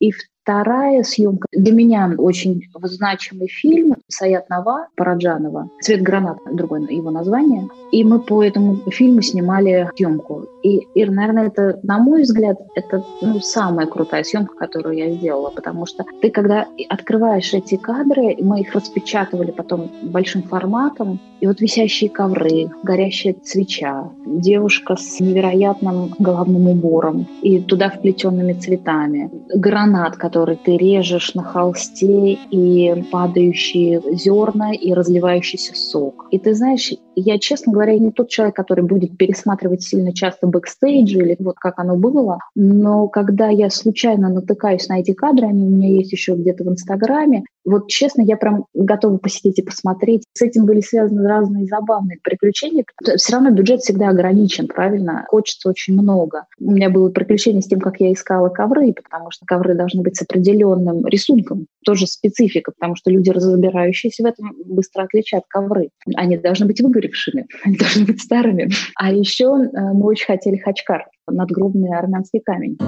И 0.00 0.10
в 0.10 0.16
Вторая 0.44 1.02
съемка 1.04 1.48
для 1.52 1.72
меня 1.72 2.12
очень 2.18 2.64
значимый 2.82 3.48
фильм 3.48 3.96
Саят 4.08 4.50
Нава 4.50 4.88
Параджанова 4.94 5.70
«Цвет 5.80 6.02
гранат», 6.02 6.36
другое 6.52 6.82
его 6.82 7.10
название. 7.10 7.66
И 7.92 8.04
мы 8.04 8.20
по 8.20 8.44
этому 8.44 8.76
фильму 8.90 9.22
снимали 9.22 9.88
съемку. 9.96 10.44
И, 10.62 10.80
и 10.94 11.04
наверное, 11.06 11.46
это, 11.46 11.80
на 11.82 11.98
мой 11.98 12.24
взгляд, 12.24 12.58
это 12.74 13.02
ну, 13.22 13.40
самая 13.40 13.86
крутая 13.86 14.22
съемка, 14.22 14.54
которую 14.54 14.98
я 14.98 15.10
сделала, 15.12 15.48
потому 15.48 15.86
что 15.86 16.04
ты, 16.20 16.30
когда 16.30 16.68
открываешь 16.90 17.54
эти 17.54 17.76
кадры, 17.76 18.36
мы 18.38 18.60
их 18.60 18.74
распечатывали 18.74 19.50
потом 19.50 19.90
большим 20.02 20.42
форматом, 20.42 21.20
и 21.44 21.46
вот 21.46 21.60
висящие 21.60 22.08
ковры, 22.08 22.70
горящая 22.82 23.36
свеча, 23.44 24.10
девушка 24.24 24.96
с 24.96 25.20
невероятным 25.20 26.14
головным 26.18 26.68
убором 26.68 27.26
и 27.42 27.60
туда 27.60 27.90
вплетенными 27.90 28.54
цветами, 28.54 29.30
гранат, 29.54 30.16
который 30.16 30.56
ты 30.56 30.78
режешь 30.78 31.34
на 31.34 31.42
холсте, 31.42 32.38
и 32.50 33.04
падающие 33.12 34.00
зерна, 34.16 34.72
и 34.72 34.94
разливающийся 34.94 35.74
сок. 35.74 36.28
И 36.30 36.38
ты 36.38 36.54
знаешь, 36.54 36.94
я, 37.14 37.38
честно 37.38 37.74
говоря, 37.74 37.98
не 37.98 38.10
тот 38.10 38.30
человек, 38.30 38.56
который 38.56 38.82
будет 38.82 39.18
пересматривать 39.18 39.82
сильно 39.82 40.14
часто 40.14 40.46
бэкстейджи 40.46 41.18
или 41.18 41.36
вот 41.40 41.56
как 41.58 41.78
оно 41.78 41.96
было, 41.96 42.38
но 42.54 43.06
когда 43.08 43.50
я 43.50 43.68
случайно 43.68 44.30
натыкаюсь 44.30 44.88
на 44.88 45.00
эти 45.00 45.12
кадры, 45.12 45.48
они 45.48 45.66
у 45.66 45.68
меня 45.68 45.88
есть 45.90 46.10
еще 46.10 46.36
где-то 46.36 46.64
в 46.64 46.68
Инстаграме, 46.68 47.44
вот 47.64 47.88
честно, 47.88 48.22
я 48.22 48.36
прям 48.36 48.66
готова 48.74 49.16
посидеть 49.16 49.58
и 49.58 49.62
посмотреть. 49.62 50.24
С 50.34 50.42
этим 50.42 50.66
были 50.66 50.80
связаны 50.80 51.26
разные 51.26 51.66
забавные 51.66 52.18
приключения. 52.22 52.84
Все 53.16 53.32
равно 53.32 53.50
бюджет 53.50 53.80
всегда 53.80 54.08
ограничен, 54.08 54.68
правильно? 54.68 55.24
Хочется 55.28 55.70
очень 55.70 55.94
много. 55.94 56.44
У 56.60 56.72
меня 56.72 56.90
было 56.90 57.10
приключение 57.10 57.62
с 57.62 57.66
тем, 57.66 57.80
как 57.80 58.00
я 58.00 58.12
искала 58.12 58.48
ковры, 58.48 58.92
потому 58.92 59.30
что 59.30 59.46
ковры 59.46 59.74
должны 59.74 60.02
быть 60.02 60.16
с 60.16 60.22
определенным 60.22 61.06
рисунком. 61.06 61.66
Тоже 61.84 62.06
специфика, 62.06 62.72
потому 62.72 62.96
что 62.96 63.10
люди, 63.10 63.30
разбирающиеся 63.30 64.22
в 64.22 64.26
этом, 64.26 64.54
быстро 64.66 65.02
отличают 65.02 65.44
ковры. 65.48 65.88
Они 66.16 66.36
должны 66.36 66.66
быть 66.66 66.80
выгоревшими, 66.80 67.46
они 67.64 67.76
должны 67.76 68.04
быть 68.04 68.20
старыми. 68.20 68.70
А 68.96 69.12
еще 69.12 69.44
э, 69.44 69.80
мы 69.92 70.06
очень 70.06 70.26
хотели 70.26 70.56
хачкар, 70.56 71.06
надгробный 71.26 71.96
армянский 71.96 72.40
камень. 72.40 72.78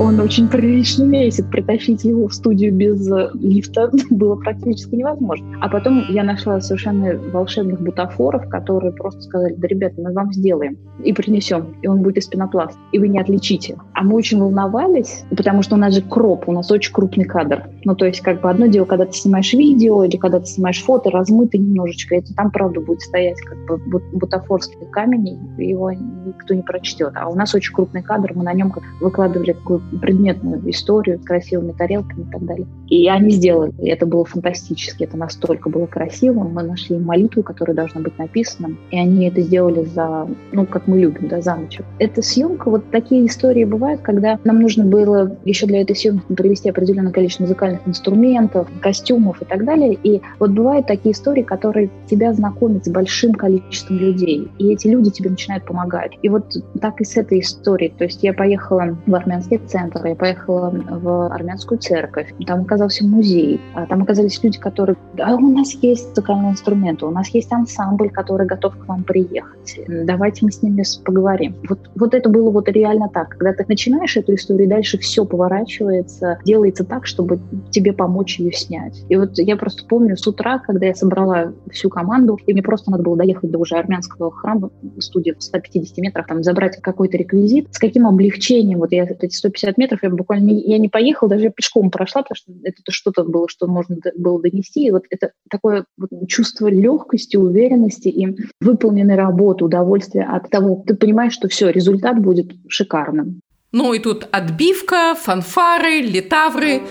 Он 0.00 0.18
очень 0.18 0.48
прилично 0.48 1.04
весит. 1.04 1.48
Притащить 1.50 2.02
его 2.02 2.26
в 2.26 2.34
студию 2.34 2.74
без 2.74 3.08
э, 3.12 3.30
лифта 3.34 3.92
было 4.10 4.34
практически 4.34 4.96
невозможно. 4.96 5.46
А 5.60 5.68
потом 5.68 6.04
я 6.08 6.24
нашла 6.24 6.60
совершенно 6.60 7.16
волшебных 7.32 7.80
бутафоров, 7.80 8.48
которые 8.48 8.92
просто 8.92 9.22
сказали, 9.22 9.54
да, 9.54 9.68
ребята, 9.68 9.94
мы 10.02 10.12
вам 10.12 10.32
сделаем 10.32 10.76
и 11.04 11.12
принесем, 11.12 11.76
и 11.80 11.86
он 11.86 12.02
будет 12.02 12.18
из 12.18 12.26
пенопласта, 12.26 12.78
и 12.90 12.98
вы 12.98 13.06
не 13.06 13.20
отличите. 13.20 13.76
А 13.92 14.02
мы 14.02 14.16
очень 14.16 14.40
волновались, 14.40 15.24
потому 15.30 15.62
что 15.62 15.76
у 15.76 15.78
нас 15.78 15.94
же 15.94 16.02
кроп, 16.02 16.48
у 16.48 16.52
нас 16.52 16.72
очень 16.72 16.92
крупный 16.92 17.24
кадр. 17.24 17.68
Ну, 17.84 17.94
то 17.94 18.04
есть, 18.04 18.20
как 18.20 18.40
бы 18.40 18.50
одно 18.50 18.66
дело, 18.66 18.86
когда 18.86 19.06
ты 19.06 19.12
снимаешь 19.12 19.52
видео 19.52 20.02
или 20.02 20.16
когда 20.16 20.40
ты 20.40 20.46
снимаешь 20.46 20.82
фото, 20.82 21.10
размытый 21.10 21.60
немножечко, 21.60 22.16
это 22.16 22.34
там, 22.34 22.50
правда, 22.50 22.80
будет 22.80 23.00
стоять 23.00 23.40
как 23.40 23.58
бы 23.66 24.02
бутафорский 24.12 24.86
камень, 24.90 25.38
его 25.56 25.92
никто 25.92 26.54
не 26.54 26.62
прочтет. 26.62 27.12
А 27.14 27.28
у 27.28 27.36
нас 27.36 27.54
очень 27.54 27.72
крупный 27.72 28.02
кадр, 28.02 28.32
мы 28.34 28.42
на 28.42 28.52
нем 28.52 28.72
выкладывали 29.00 29.52
такую 29.52 29.83
предметную 30.00 30.68
историю 30.70 31.18
с 31.20 31.24
красивыми 31.24 31.72
тарелками 31.72 32.22
и 32.22 32.32
так 32.32 32.44
далее. 32.44 32.66
И 32.88 33.08
они 33.08 33.30
сделали. 33.30 33.72
И 33.78 33.88
это 33.88 34.06
было 34.06 34.24
фантастически. 34.24 35.04
Это 35.04 35.16
настолько 35.16 35.70
было 35.70 35.86
красиво. 35.86 36.44
Мы 36.44 36.62
нашли 36.62 36.98
молитву, 36.98 37.42
которая 37.42 37.76
должна 37.76 38.00
быть 38.00 38.18
написана. 38.18 38.76
И 38.90 38.98
они 38.98 39.26
это 39.28 39.40
сделали 39.40 39.84
за, 39.84 40.28
ну, 40.52 40.66
как 40.66 40.86
мы 40.86 40.98
любим, 40.98 41.28
да, 41.28 41.40
за 41.40 41.56
ночь. 41.56 41.80
Эта 41.98 42.22
съемка, 42.22 42.70
вот 42.70 42.90
такие 42.90 43.26
истории 43.26 43.64
бывают, 43.64 44.00
когда 44.02 44.38
нам 44.44 44.60
нужно 44.60 44.84
было 44.84 45.36
еще 45.44 45.66
для 45.66 45.82
этой 45.82 45.96
съемки 45.96 46.32
привести 46.34 46.70
определенное 46.70 47.12
количество 47.12 47.44
музыкальных 47.44 47.86
инструментов, 47.86 48.68
костюмов 48.80 49.40
и 49.42 49.44
так 49.44 49.64
далее. 49.64 49.98
И 50.02 50.20
вот 50.38 50.50
бывают 50.50 50.86
такие 50.86 51.12
истории, 51.12 51.42
которые 51.42 51.90
тебя 52.06 52.32
знакомят 52.32 52.84
с 52.84 52.88
большим 52.88 53.32
количеством 53.32 53.98
людей. 53.98 54.48
И 54.58 54.72
эти 54.72 54.88
люди 54.88 55.10
тебе 55.10 55.30
начинают 55.30 55.64
помогать. 55.64 56.12
И 56.22 56.28
вот 56.28 56.54
так 56.80 57.00
и 57.00 57.04
с 57.04 57.16
этой 57.16 57.40
историей. 57.40 57.92
То 57.96 58.04
есть 58.04 58.22
я 58.22 58.32
поехала 58.32 58.96
в 59.06 59.14
армянский 59.14 59.56
центр, 59.74 60.06
я 60.06 60.14
поехала 60.14 60.70
в 60.70 61.34
армянскую 61.34 61.78
церковь, 61.78 62.32
там 62.46 62.60
оказался 62.60 63.04
музей, 63.04 63.60
а 63.74 63.86
там 63.86 64.02
оказались 64.02 64.40
люди, 64.44 64.60
которые, 64.60 64.96
да, 65.14 65.34
у 65.34 65.40
нас 65.40 65.72
есть 65.82 66.10
музыкальные 66.10 66.52
инструменты, 66.52 67.06
у 67.06 67.10
нас 67.10 67.28
есть 67.30 67.52
ансамбль, 67.52 68.10
который 68.10 68.46
готов 68.46 68.76
к 68.76 68.86
вам 68.86 69.02
приехать, 69.02 69.80
давайте 69.88 70.44
мы 70.44 70.52
с 70.52 70.62
ними 70.62 70.84
поговорим. 71.04 71.56
Вот, 71.68 71.80
вот 71.96 72.14
это 72.14 72.28
было 72.28 72.50
вот 72.50 72.68
реально 72.68 73.08
так, 73.08 73.30
когда 73.30 73.52
ты 73.52 73.64
начинаешь 73.66 74.16
эту 74.16 74.34
историю, 74.36 74.68
дальше 74.68 74.96
все 74.98 75.24
поворачивается, 75.24 76.38
делается 76.44 76.84
так, 76.84 77.04
чтобы 77.06 77.40
тебе 77.70 77.92
помочь 77.92 78.38
ее 78.38 78.52
снять. 78.52 79.04
И 79.08 79.16
вот 79.16 79.38
я 79.38 79.56
просто 79.56 79.84
помню 79.88 80.16
с 80.16 80.24
утра, 80.26 80.60
когда 80.60 80.86
я 80.86 80.94
собрала 80.94 81.52
всю 81.72 81.88
команду, 81.88 82.38
и 82.46 82.52
мне 82.52 82.62
просто 82.62 82.92
надо 82.92 83.02
было 83.02 83.16
доехать 83.16 83.50
до 83.50 83.58
уже 83.58 83.74
армянского 83.74 84.30
храма, 84.30 84.70
студии 85.00 85.32
в 85.32 85.42
150 85.42 85.98
метрах, 85.98 86.28
там 86.28 86.44
забрать 86.44 86.80
какой-то 86.80 87.16
реквизит, 87.16 87.74
с 87.74 87.78
каким 87.78 88.06
облегчением, 88.06 88.78
вот 88.78 88.92
я 88.92 89.04
эти 89.04 89.34
150 89.34 89.63
метров, 89.76 90.02
я 90.02 90.10
буквально 90.10 90.50
я 90.50 90.78
не 90.78 90.88
поехала, 90.88 91.30
даже 91.30 91.50
пешком 91.50 91.90
прошла, 91.90 92.22
потому 92.22 92.36
что 92.36 92.52
это 92.62 92.90
что-то 92.90 93.24
было, 93.24 93.48
что 93.48 93.66
можно 93.66 93.96
было 94.16 94.40
донести, 94.40 94.86
и 94.86 94.90
вот 94.90 95.04
это 95.10 95.32
такое 95.50 95.84
вот 95.96 96.10
чувство 96.28 96.68
легкости, 96.68 97.36
уверенности 97.36 98.08
и 98.08 98.36
выполненной 98.60 99.16
работы, 99.16 99.64
удовольствия 99.64 100.24
от 100.24 100.50
того, 100.50 100.82
ты 100.86 100.94
понимаешь, 100.94 101.32
что 101.32 101.48
все, 101.48 101.70
результат 101.70 102.20
будет 102.20 102.52
шикарным. 102.68 103.40
Ну 103.72 103.92
и 103.92 103.98
тут 103.98 104.28
отбивка, 104.30 105.14
фанфары, 105.16 106.00
литавры. 106.00 106.82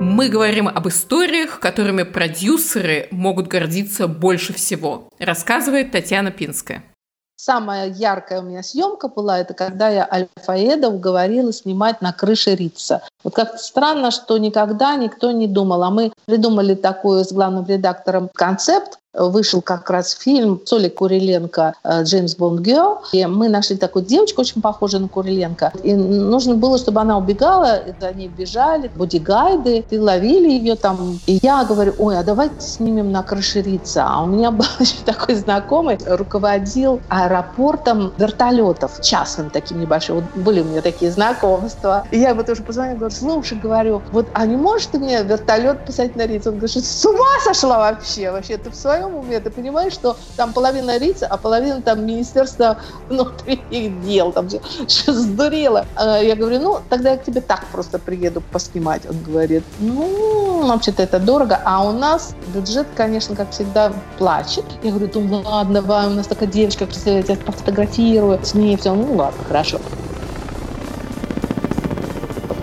Мы 0.00 0.30
говорим 0.30 0.66
об 0.68 0.88
историях, 0.88 1.60
которыми 1.60 2.04
продюсеры 2.04 3.08
могут 3.10 3.48
гордиться 3.48 4.08
больше 4.08 4.54
всего, 4.54 5.10
рассказывает 5.18 5.90
Татьяна 5.90 6.30
Пинская. 6.30 6.82
Самая 7.42 7.88
яркая 7.88 8.40
у 8.40 8.42
меня 8.42 8.62
съемка 8.62 9.08
была, 9.08 9.38
это 9.38 9.54
когда 9.54 9.88
я 9.88 10.06
Альфаэда 10.12 10.90
уговорила 10.90 11.54
снимать 11.54 12.02
на 12.02 12.12
крыше 12.12 12.54
Рица. 12.54 13.00
Вот 13.24 13.34
как-то 13.34 13.56
странно, 13.56 14.10
что 14.10 14.36
никогда 14.36 14.94
никто 14.96 15.32
не 15.32 15.46
думал. 15.46 15.82
А 15.82 15.90
мы 15.90 16.12
придумали 16.26 16.74
такой 16.74 17.24
с 17.24 17.32
главным 17.32 17.64
редактором 17.64 18.28
концепт, 18.34 18.98
вышел 19.14 19.60
как 19.60 19.90
раз 19.90 20.12
фильм 20.12 20.60
Соли 20.64 20.88
Куриленко 20.88 21.74
э, 21.82 22.02
«Джеймс 22.04 22.36
Бонд 22.36 22.60
Герл». 22.60 23.00
И 23.12 23.24
мы 23.26 23.48
нашли 23.48 23.76
такую 23.76 24.04
девочку, 24.04 24.42
очень 24.42 24.62
похожую 24.62 25.02
на 25.02 25.08
Куриленко. 25.08 25.72
И 25.82 25.94
нужно 25.94 26.54
было, 26.54 26.78
чтобы 26.78 27.00
она 27.00 27.18
убегала, 27.18 27.80
за 28.00 28.12
ней 28.12 28.28
бежали 28.28 28.90
бодигайды, 28.94 29.84
и 29.90 29.98
ловили 29.98 30.50
ее 30.50 30.76
там. 30.76 31.18
И 31.26 31.40
я 31.42 31.64
говорю, 31.64 31.94
ой, 31.98 32.18
а 32.18 32.22
давайте 32.22 32.60
снимем 32.60 33.10
на 33.10 33.22
крыше 33.22 33.62
Рица. 33.62 34.04
А 34.06 34.22
у 34.22 34.26
меня 34.26 34.50
был 34.50 34.66
еще 34.78 34.96
такой 35.04 35.34
знакомый, 35.34 35.98
руководил 36.06 37.00
аэропортом 37.08 38.12
вертолетов, 38.16 39.00
частным 39.00 39.50
таким 39.50 39.80
небольшим. 39.80 40.16
Вот 40.16 40.24
были 40.36 40.60
у 40.60 40.64
меня 40.64 40.82
такие 40.82 41.10
знакомства. 41.10 42.06
И 42.10 42.18
я 42.18 42.30
ему 42.30 42.44
тоже 42.44 42.62
позвонила, 42.62 42.96
говорю, 42.96 43.14
слушай, 43.14 43.58
говорю, 43.58 44.02
вот, 44.12 44.26
а 44.34 44.46
не 44.46 44.56
можешь 44.56 44.86
ты 44.86 44.98
мне 44.98 45.22
вертолет 45.22 45.84
писать 45.84 46.14
на 46.16 46.26
Риц? 46.26 46.46
Он 46.46 46.58
говорит, 46.58 46.84
с 46.84 47.04
ума 47.04 47.26
сошла 47.44 47.78
вообще? 47.78 48.30
Вообще, 48.30 48.56
ты 48.56 48.70
в 48.70 48.74
своем 49.00 49.16
уме, 49.16 49.40
ты 49.40 49.50
понимаешь, 49.50 49.92
что 49.92 50.16
там 50.36 50.52
половина 50.52 50.98
рица, 50.98 51.26
а 51.26 51.36
половина 51.36 51.82
там 51.82 52.06
Министерства 52.06 52.78
внутренних 53.08 54.02
дел, 54.04 54.32
там 54.32 54.48
что 54.88 55.12
сдурела. 55.12 55.86
А 55.96 56.18
я 56.18 56.36
говорю, 56.36 56.60
ну, 56.60 56.78
тогда 56.88 57.12
я 57.12 57.16
к 57.16 57.24
тебе 57.24 57.40
так 57.40 57.66
просто 57.72 57.98
приеду 57.98 58.40
поснимать. 58.40 59.02
Он 59.08 59.22
говорит, 59.22 59.64
ну, 59.78 60.66
вообще-то 60.66 61.02
это 61.02 61.18
дорого, 61.18 61.60
а 61.64 61.84
у 61.84 61.92
нас 61.92 62.34
бюджет, 62.54 62.86
конечно, 62.96 63.36
как 63.36 63.50
всегда, 63.50 63.92
плачет. 64.18 64.64
Я 64.82 64.90
говорю, 64.90 65.10
ну 65.14 65.42
ладно, 65.44 65.82
давай, 65.82 66.06
у 66.06 66.10
нас 66.10 66.26
такая 66.26 66.48
девочка, 66.48 66.86
представляете, 66.86 67.32
я 67.32 67.38
пофотографирую 67.38 68.40
с 68.42 68.54
ней, 68.54 68.76
все, 68.76 68.94
ну 68.94 69.14
ладно, 69.14 69.44
хорошо. 69.46 69.80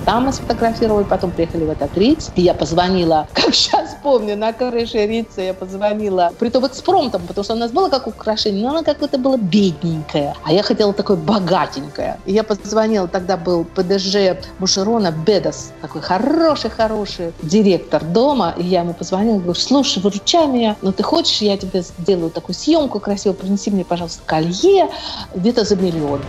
Там 0.07 0.23
мы 0.23 0.31
сфотографировали, 0.31 1.03
потом 1.03 1.31
приехали 1.31 1.65
в 1.65 1.69
этот 1.69 1.97
Риц. 1.97 2.31
И 2.37 2.41
я 2.41 2.53
позвонила, 2.53 3.27
как 3.33 3.53
сейчас 3.53 3.97
помню, 4.01 4.37
на 4.37 4.53
крыше 4.53 5.05
Рица 5.05 5.41
я 5.41 5.53
позвонила. 5.53 6.31
Притом 6.39 6.65
экспромтом, 6.65 7.23
потому 7.27 7.43
что 7.43 7.55
у 7.55 7.57
нас 7.57 7.71
было 7.71 7.89
как 7.89 8.07
украшение, 8.07 8.63
но 8.63 8.69
она 8.69 8.83
какое-то 8.83 9.17
была 9.17 9.35
бедненькая. 9.35 10.33
А 10.45 10.53
я 10.53 10.63
хотела 10.63 10.93
такое 10.93 11.17
богатенькое. 11.17 12.21
И 12.25 12.31
я 12.31 12.45
позвонила, 12.45 13.09
тогда 13.09 13.35
был 13.35 13.65
ПДЖ 13.65 14.37
Бушерона 14.59 15.11
Бедас, 15.11 15.73
такой 15.81 16.01
хороший-хороший 16.01 17.33
директор 17.41 18.01
дома. 18.01 18.53
И 18.57 18.63
я 18.63 18.83
ему 18.83 18.93
позвонила, 18.93 19.39
говорю, 19.39 19.55
слушай, 19.55 20.01
выручай 20.01 20.47
меня, 20.47 20.77
ну 20.81 20.93
ты 20.93 21.03
хочешь, 21.03 21.41
я 21.41 21.57
тебе 21.57 21.81
сделаю 21.81 22.31
такую 22.31 22.55
съемку 22.55 23.01
красивую, 23.01 23.35
принеси 23.35 23.71
мне, 23.71 23.83
пожалуйста, 23.83 24.21
колье 24.25 24.87
где-то 25.35 25.65
за 25.65 25.75
миллион 25.75 26.21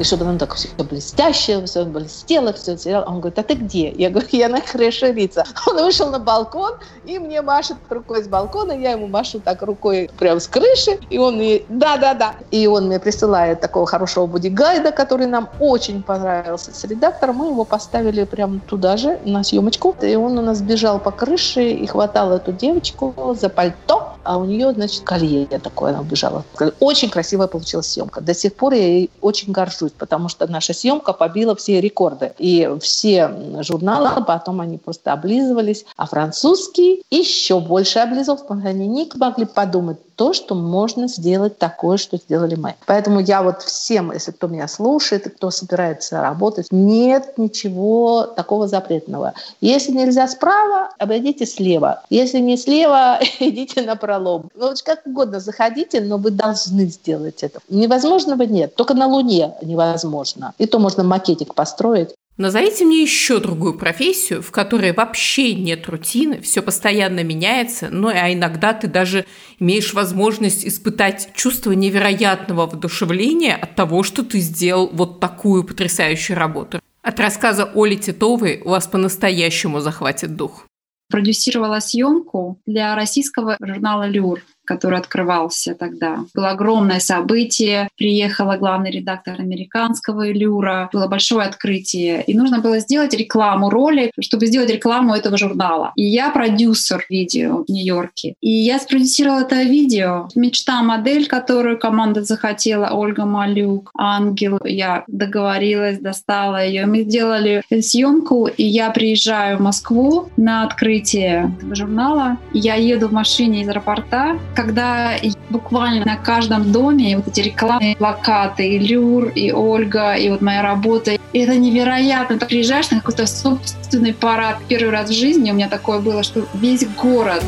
и 0.00 0.04
чтобы 0.04 0.24
оно 0.24 0.38
так 0.38 0.54
все 0.54 0.68
блестящее, 0.78 1.64
все 1.66 1.84
блестело, 1.84 2.54
все 2.54 2.78
сияло. 2.78 3.04
Он 3.04 3.20
говорит, 3.20 3.38
а 3.38 3.42
ты 3.42 3.54
где? 3.54 3.90
Я 3.90 4.08
говорю, 4.08 4.28
я 4.32 4.48
на 4.48 4.62
крыше 4.62 5.12
Рица. 5.12 5.44
Он 5.66 5.76
вышел 5.76 6.10
на 6.10 6.18
балкон 6.18 6.72
и 7.04 7.18
мне 7.18 7.42
машет 7.42 7.76
рукой 7.90 8.24
с 8.24 8.28
балкона, 8.28 8.72
я 8.72 8.92
ему 8.92 9.08
машу 9.08 9.40
так 9.40 9.60
рукой 9.62 10.10
прямо 10.18 10.40
с 10.40 10.48
крыши, 10.48 10.98
и 11.10 11.18
он 11.18 11.36
мне, 11.36 11.62
да-да-да. 11.68 12.34
И 12.50 12.66
он 12.66 12.86
мне 12.86 12.98
присылает 12.98 13.60
такого 13.60 13.86
хорошего 13.86 14.26
бодигайда, 14.26 14.92
который 14.92 15.26
нам 15.26 15.50
очень 15.60 16.02
понравился 16.02 16.72
с 16.72 16.84
редактором. 16.84 17.36
Мы 17.36 17.48
его 17.48 17.64
поставили 17.64 18.24
прямо 18.24 18.60
туда 18.60 18.96
же, 18.96 19.18
на 19.24 19.42
съемочку. 19.42 19.94
И 20.00 20.14
он 20.14 20.38
у 20.38 20.42
нас 20.42 20.62
бежал 20.62 20.98
по 20.98 21.10
крыше 21.10 21.70
и 21.70 21.86
хватал 21.86 22.32
эту 22.32 22.52
девочку 22.52 23.36
за 23.38 23.48
пальто, 23.48 24.09
а 24.24 24.38
у 24.38 24.44
нее, 24.44 24.72
значит, 24.72 25.02
колье 25.04 25.46
такое, 25.46 25.90
она 25.90 26.00
убежала. 26.00 26.44
Очень 26.80 27.10
красивая 27.10 27.46
получилась 27.46 27.86
съемка. 27.86 28.20
До 28.20 28.34
сих 28.34 28.54
пор 28.54 28.74
я 28.74 28.86
ей 28.86 29.10
очень 29.20 29.52
горжусь 29.52 29.92
потому 30.00 30.28
что 30.28 30.46
наша 30.50 30.72
съемка 30.72 31.12
побила 31.12 31.54
все 31.54 31.80
рекорды. 31.80 32.32
И 32.38 32.68
все 32.80 33.30
журналы 33.60 34.24
потом 34.24 34.60
они 34.60 34.78
просто 34.78 35.12
облизывались, 35.12 35.84
а 35.96 36.06
французский 36.06 37.02
еще 37.10 37.60
больше 37.60 37.98
облизывался, 37.98 38.44
потому 38.44 38.60
что 38.60 38.70
они 38.70 38.88
не 38.88 39.08
могли 39.14 39.44
подумать 39.44 39.98
то, 40.16 40.34
что 40.34 40.54
можно 40.54 41.08
сделать 41.08 41.56
такое, 41.56 41.96
что 41.96 42.18
сделали 42.18 42.54
мы. 42.54 42.74
Поэтому 42.84 43.20
я 43.20 43.42
вот 43.42 43.62
всем, 43.62 44.12
если 44.12 44.32
кто 44.32 44.48
меня 44.48 44.68
слушает 44.68 45.26
кто 45.34 45.50
собирается 45.50 46.20
работать, 46.20 46.66
нет 46.70 47.38
ничего 47.38 48.24
такого 48.24 48.68
запретного. 48.68 49.32
Если 49.62 49.92
нельзя 49.92 50.28
справа, 50.28 50.90
обойдите 50.98 51.46
слева. 51.46 52.02
Если 52.10 52.38
не 52.38 52.58
слева, 52.58 53.18
идите 53.40 53.80
на 53.80 53.96
пролом. 54.20 54.50
Ну, 54.54 54.74
как 54.84 55.06
угодно 55.06 55.40
заходите, 55.40 56.00
но 56.00 56.18
вы 56.18 56.30
должны 56.30 56.86
сделать 56.86 57.42
это. 57.42 57.60
Невозможного 57.68 58.42
нет. 58.42 58.74
Только 58.74 58.94
на 58.94 59.06
Луне 59.06 59.54
невозможно. 59.62 60.52
И 60.58 60.66
то 60.66 60.78
можно 60.78 61.02
макетик 61.02 61.54
построить. 61.54 62.10
Назовите 62.36 62.86
мне 62.86 63.02
еще 63.02 63.38
другую 63.38 63.76
профессию, 63.76 64.40
в 64.40 64.50
которой 64.50 64.92
вообще 64.92 65.54
нет 65.54 65.86
рутины, 65.88 66.40
все 66.40 66.62
постоянно 66.62 67.22
меняется, 67.22 67.88
но 67.90 68.08
а 68.08 68.32
иногда 68.32 68.72
ты 68.72 68.86
даже 68.86 69.26
имеешь 69.58 69.92
возможность 69.92 70.66
испытать 70.66 71.30
чувство 71.34 71.72
невероятного 71.72 72.64
вдушевления 72.64 73.56
от 73.56 73.74
того, 73.74 74.02
что 74.02 74.24
ты 74.24 74.38
сделал 74.38 74.88
вот 74.90 75.20
такую 75.20 75.64
потрясающую 75.64 76.34
работу. 76.34 76.80
От 77.02 77.20
рассказа 77.20 77.70
Оли 77.74 77.96
Титовой 77.96 78.62
у 78.64 78.70
вас 78.70 78.86
по-настоящему 78.86 79.80
захватит 79.80 80.34
дух. 80.34 80.66
Продюсировала 81.10 81.80
съемку 81.80 82.58
для 82.66 82.94
российского 82.94 83.56
журнала 83.60 84.06
«Люр» 84.06 84.40
который 84.70 85.00
открывался 85.00 85.74
тогда. 85.74 86.24
Было 86.32 86.50
огромное 86.50 87.00
событие. 87.00 87.88
Приехала 87.96 88.56
главный 88.56 88.92
редактор 88.92 89.34
американского 89.40 90.30
Илюра. 90.30 90.88
Было 90.92 91.08
большое 91.08 91.44
открытие. 91.44 92.22
И 92.28 92.34
нужно 92.34 92.60
было 92.60 92.78
сделать 92.78 93.12
рекламу 93.12 93.68
роли, 93.68 94.12
чтобы 94.20 94.46
сделать 94.46 94.70
рекламу 94.70 95.12
этого 95.12 95.36
журнала. 95.36 95.92
И 95.96 96.04
я 96.04 96.30
продюсер 96.30 97.04
видео 97.10 97.64
в 97.64 97.68
Нью-Йорке. 97.68 98.34
И 98.40 98.50
я 98.50 98.78
спродюсировала 98.78 99.40
это 99.40 99.60
видео. 99.62 100.28
Мечта 100.36 100.82
модель, 100.82 101.26
которую 101.26 101.76
команда 101.76 102.22
захотела, 102.22 102.90
Ольга 102.92 103.24
Малюк, 103.24 103.90
Ангел. 103.98 104.60
Я 104.64 105.02
договорилась, 105.08 105.98
достала 105.98 106.64
ее. 106.64 106.86
Мы 106.86 107.02
сделали 107.02 107.62
съемку, 107.80 108.46
и 108.46 108.62
я 108.62 108.90
приезжаю 108.90 109.58
в 109.58 109.60
Москву 109.62 110.28
на 110.36 110.62
открытие 110.62 111.52
этого 111.58 111.74
журнала. 111.74 112.36
Я 112.52 112.76
еду 112.76 113.08
в 113.08 113.12
машине 113.12 113.62
из 113.62 113.68
аэропорта, 113.68 114.38
когда 114.60 115.14
буквально 115.48 116.04
на 116.04 116.16
каждом 116.16 116.70
доме 116.70 117.16
вот 117.16 117.28
эти 117.28 117.40
рекламные 117.40 117.96
плакаты, 117.96 118.68
и 118.68 118.78
Люр, 118.78 119.28
и 119.28 119.52
Ольга, 119.52 120.14
и 120.14 120.28
вот 120.28 120.42
моя 120.42 120.60
работа. 120.60 121.12
И 121.32 121.38
это 121.38 121.56
невероятно. 121.56 122.38
Ты 122.38 122.44
приезжаешь 122.44 122.90
на 122.90 122.98
какой-то 122.98 123.26
собственный 123.26 124.12
парад. 124.12 124.58
Первый 124.68 124.90
раз 124.90 125.08
в 125.08 125.14
жизни 125.14 125.50
у 125.50 125.54
меня 125.54 125.68
такое 125.68 125.98
было, 125.98 126.22
что 126.22 126.46
весь 126.52 126.86
город 126.88 127.42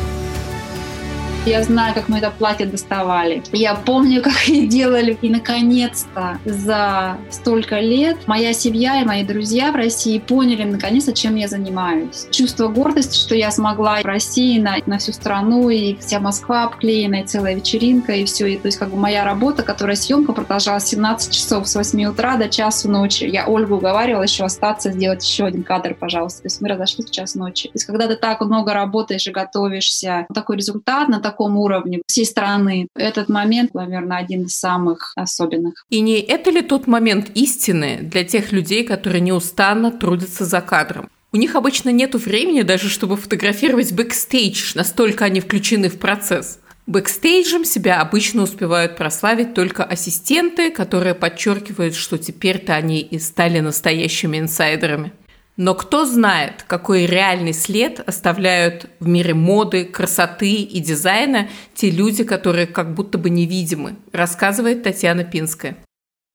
Я 1.45 1.61
знаю, 1.61 1.93
как 1.93 2.07
мы 2.07 2.19
это 2.19 2.31
платье 2.31 2.65
доставали. 2.65 3.43
Я 3.51 3.75
помню, 3.75 4.21
как 4.23 4.47
и 4.47 4.65
делали. 4.65 5.17
И, 5.21 5.29
наконец-то, 5.29 6.39
за 6.45 7.17
столько 7.29 7.81
лет 7.81 8.17
моя 8.27 8.53
семья 8.53 9.01
и 9.01 9.05
мои 9.05 9.25
друзья 9.25 9.73
в 9.73 9.75
России 9.75 10.19
поняли, 10.19 10.63
наконец-то, 10.63 11.11
чем 11.11 11.35
я 11.35 11.49
занимаюсь. 11.49 12.27
Чувство 12.31 12.69
гордости, 12.69 13.17
что 13.17 13.35
я 13.35 13.51
смогла 13.51 13.99
в 13.99 14.05
России 14.05 14.57
на, 14.57 14.77
на 14.85 14.99
всю 14.99 15.11
страну, 15.11 15.69
и 15.69 15.97
вся 15.97 16.21
Москва 16.21 16.63
обклеена, 16.63 17.15
и 17.15 17.25
целая 17.25 17.55
вечеринка, 17.55 18.13
и 18.13 18.23
все. 18.23 18.47
И, 18.47 18.57
то 18.57 18.67
есть, 18.67 18.77
как 18.77 18.91
бы 18.91 18.95
моя 18.95 19.25
работа, 19.25 19.63
которая 19.63 19.97
съемка 19.97 20.31
продолжалась 20.31 20.85
17 20.85 21.33
часов 21.33 21.67
с 21.67 21.75
8 21.75 22.05
утра 22.05 22.37
до 22.37 22.47
часу 22.47 22.89
ночи. 22.89 23.25
Я 23.25 23.47
Ольгу 23.47 23.75
уговаривала 23.75 24.23
еще 24.23 24.45
остаться, 24.45 24.93
сделать 24.93 25.27
еще 25.27 25.43
один 25.43 25.63
кадр, 25.63 25.93
пожалуйста. 25.93 26.43
То 26.43 26.45
есть 26.45 26.61
мы 26.61 26.69
разошлись 26.69 27.07
в 27.07 27.11
час 27.11 27.35
ночи. 27.35 27.67
То 27.67 27.75
есть 27.75 27.85
когда 27.85 28.07
ты 28.07 28.15
так 28.15 28.39
много 28.39 28.73
работаешь 28.73 29.27
и 29.27 29.31
готовишься, 29.31 30.25
такой 30.33 30.55
результат 30.55 31.09
на 31.09 31.19
таком 31.33 31.57
уровне 31.57 32.01
всей 32.07 32.25
страны, 32.25 32.87
этот 32.95 33.29
момент, 33.29 33.73
наверное, 33.73 34.17
один 34.17 34.43
из 34.43 34.57
самых 34.57 35.11
особенных. 35.15 35.85
И 35.89 35.99
не 35.99 36.19
это 36.19 36.51
ли 36.51 36.61
тот 36.61 36.87
момент 36.87 37.31
истины 37.35 37.99
для 38.01 38.23
тех 38.23 38.51
людей, 38.51 38.83
которые 38.83 39.21
неустанно 39.21 39.91
трудятся 39.91 40.45
за 40.45 40.61
кадром? 40.61 41.09
У 41.31 41.37
них 41.37 41.55
обычно 41.55 41.89
нет 41.89 42.13
времени 42.13 42.61
даже, 42.61 42.89
чтобы 42.89 43.17
фотографировать 43.17 43.91
бэкстейдж, 43.91 44.73
настолько 44.75 45.25
они 45.25 45.39
включены 45.39 45.89
в 45.89 45.97
процесс. 45.97 46.59
Бэкстейджем 46.85 47.65
себя 47.65 48.01
обычно 48.01 48.43
успевают 48.43 48.97
прославить 48.97 49.53
только 49.53 49.83
ассистенты, 49.83 50.69
которые 50.69 51.15
подчеркивают, 51.15 51.95
что 51.95 52.17
теперь-то 52.17 52.75
они 52.75 52.99
и 52.99 53.19
стали 53.19 53.61
настоящими 53.61 54.37
инсайдерами. 54.37 55.13
Но 55.55 55.75
кто 55.75 56.05
знает, 56.05 56.63
какой 56.67 57.05
реальный 57.05 57.53
след 57.53 57.99
оставляют 58.07 58.87
в 58.99 59.07
мире 59.07 59.35
моды, 59.35 59.85
красоты 59.85 60.51
и 60.51 60.79
дизайна 60.79 61.47
те 61.75 61.91
люди, 61.91 62.23
которые 62.23 62.65
как 62.65 62.95
будто 62.95 63.19
бы 63.19 63.29
невидимы, 63.29 63.95
рассказывает 64.11 64.81
Татьяна 64.81 65.23
Пинская. 65.23 65.77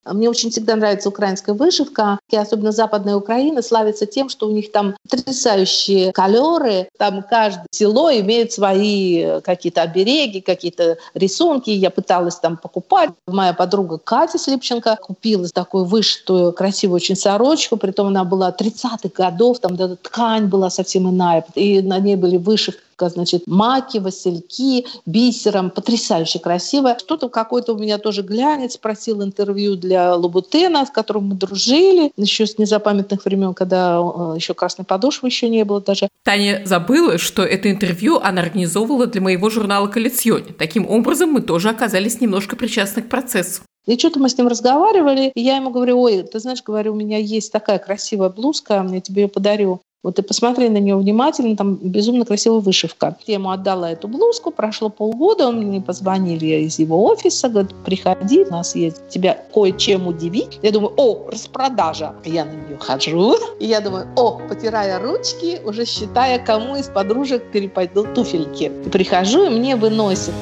Мне 0.04 0.30
очень 0.30 0.50
всегда 0.50 0.76
нравится 0.76 1.08
украинская 1.08 1.54
вышивка, 1.54 2.18
и 2.30 2.36
особенно 2.36 2.72
западная 2.72 3.16
Украина 3.16 3.62
славится 3.62 4.06
тем, 4.06 4.28
что 4.28 4.48
у 4.48 4.52
них 4.52 4.72
там 4.72 4.96
потрясающие 5.08 6.12
колеры, 6.12 6.88
там 6.98 7.22
каждое 7.22 7.66
село 7.70 8.10
имеет 8.10 8.52
свои 8.52 9.40
какие-то 9.42 9.82
обереги, 9.82 10.40
какие-то 10.40 10.98
рисунки. 11.14 11.70
Я 11.70 11.90
пыталась 11.90 12.36
там 12.36 12.56
покупать. 12.56 13.10
Моя 13.26 13.52
подруга 13.52 13.98
Катя 13.98 14.38
Слепченко 14.38 14.96
купила 14.96 15.48
такую 15.48 15.84
вышитую 15.84 16.52
красивую 16.52 16.96
очень 16.96 17.16
сорочку, 17.16 17.76
притом 17.76 18.08
она 18.08 18.24
была 18.24 18.50
30-х 18.50 19.10
годов, 19.14 19.58
там 19.60 19.76
да, 19.76 19.96
ткань 19.96 20.46
была 20.46 20.70
совсем 20.70 21.08
иная, 21.10 21.44
и 21.54 21.80
на 21.82 21.98
ней 21.98 22.16
были 22.16 22.36
вышивки 22.36 22.87
значит, 23.00 23.44
маки, 23.46 23.98
васильки, 23.98 24.86
бисером, 25.06 25.70
потрясающе 25.70 26.38
красиво. 26.38 26.96
Что-то 26.98 27.28
какой-то 27.28 27.74
у 27.74 27.78
меня 27.78 27.98
тоже 27.98 28.22
глянец 28.22 28.76
просил 28.76 29.22
интервью 29.22 29.76
для 29.76 30.14
Лабутена, 30.14 30.84
с 30.84 30.90
которым 30.90 31.28
мы 31.28 31.34
дружили, 31.36 32.10
еще 32.16 32.46
с 32.46 32.58
незапамятных 32.58 33.24
времен, 33.24 33.54
когда 33.54 33.98
э, 33.98 34.34
еще 34.36 34.54
красной 34.54 34.84
подошвы 34.84 35.28
еще 35.28 35.48
не 35.48 35.64
было 35.64 35.80
даже. 35.80 36.08
Таня 36.24 36.62
забыла, 36.64 37.18
что 37.18 37.42
это 37.42 37.70
интервью 37.70 38.18
она 38.18 38.42
организовывала 38.42 39.06
для 39.06 39.20
моего 39.20 39.50
журнала 39.50 39.86
«Коллекционе». 39.86 40.52
Таким 40.58 40.88
образом, 40.88 41.30
мы 41.30 41.42
тоже 41.42 41.68
оказались 41.68 42.20
немножко 42.20 42.56
причастны 42.56 43.02
к 43.02 43.08
процессу. 43.08 43.62
И 43.88 43.98
что-то 43.98 44.20
мы 44.20 44.28
с 44.28 44.36
ним 44.36 44.48
разговаривали, 44.48 45.32
и 45.34 45.40
я 45.40 45.56
ему 45.56 45.70
говорю, 45.70 45.98
ой, 45.98 46.22
ты 46.22 46.40
знаешь, 46.40 46.62
говорю, 46.62 46.92
у 46.92 46.96
меня 46.96 47.16
есть 47.16 47.50
такая 47.50 47.78
красивая 47.78 48.28
блузка, 48.28 48.86
я 48.92 49.00
тебе 49.00 49.22
ее 49.22 49.28
подарю. 49.28 49.80
Вот 50.04 50.14
ты 50.14 50.22
посмотри 50.22 50.68
на 50.68 50.78
нее 50.78 50.96
внимательно, 50.96 51.56
там 51.56 51.74
безумно 51.74 52.24
красивая 52.24 52.60
вышивка. 52.60 53.16
Я 53.26 53.34
ему 53.34 53.50
отдала 53.50 53.90
эту 53.90 54.06
блузку, 54.06 54.52
прошло 54.52 54.90
полгода, 54.90 55.48
он 55.48 55.56
мне 55.56 55.80
позвонили 55.80 56.46
из 56.46 56.78
его 56.78 57.04
офиса, 57.04 57.48
говорит, 57.48 57.74
приходи, 57.84 58.44
у 58.44 58.50
нас 58.50 58.76
есть 58.76 59.08
тебя 59.08 59.36
кое-чем 59.52 60.06
удивить. 60.06 60.60
Я 60.62 60.70
думаю, 60.70 60.94
о, 60.96 61.28
распродажа. 61.28 62.14
Я 62.24 62.44
на 62.44 62.52
нее 62.52 62.78
хожу, 62.78 63.34
и 63.58 63.66
я 63.66 63.80
думаю, 63.80 64.06
о, 64.14 64.40
потирая 64.48 65.00
ручки, 65.00 65.60
уже 65.64 65.84
считая, 65.84 66.38
кому 66.38 66.76
из 66.76 66.86
подружек 66.86 67.50
перепойдут 67.50 68.14
туфельки. 68.14 68.70
И 68.86 68.88
прихожу, 68.88 69.46
и 69.46 69.48
мне 69.48 69.74
выносят 69.74 70.34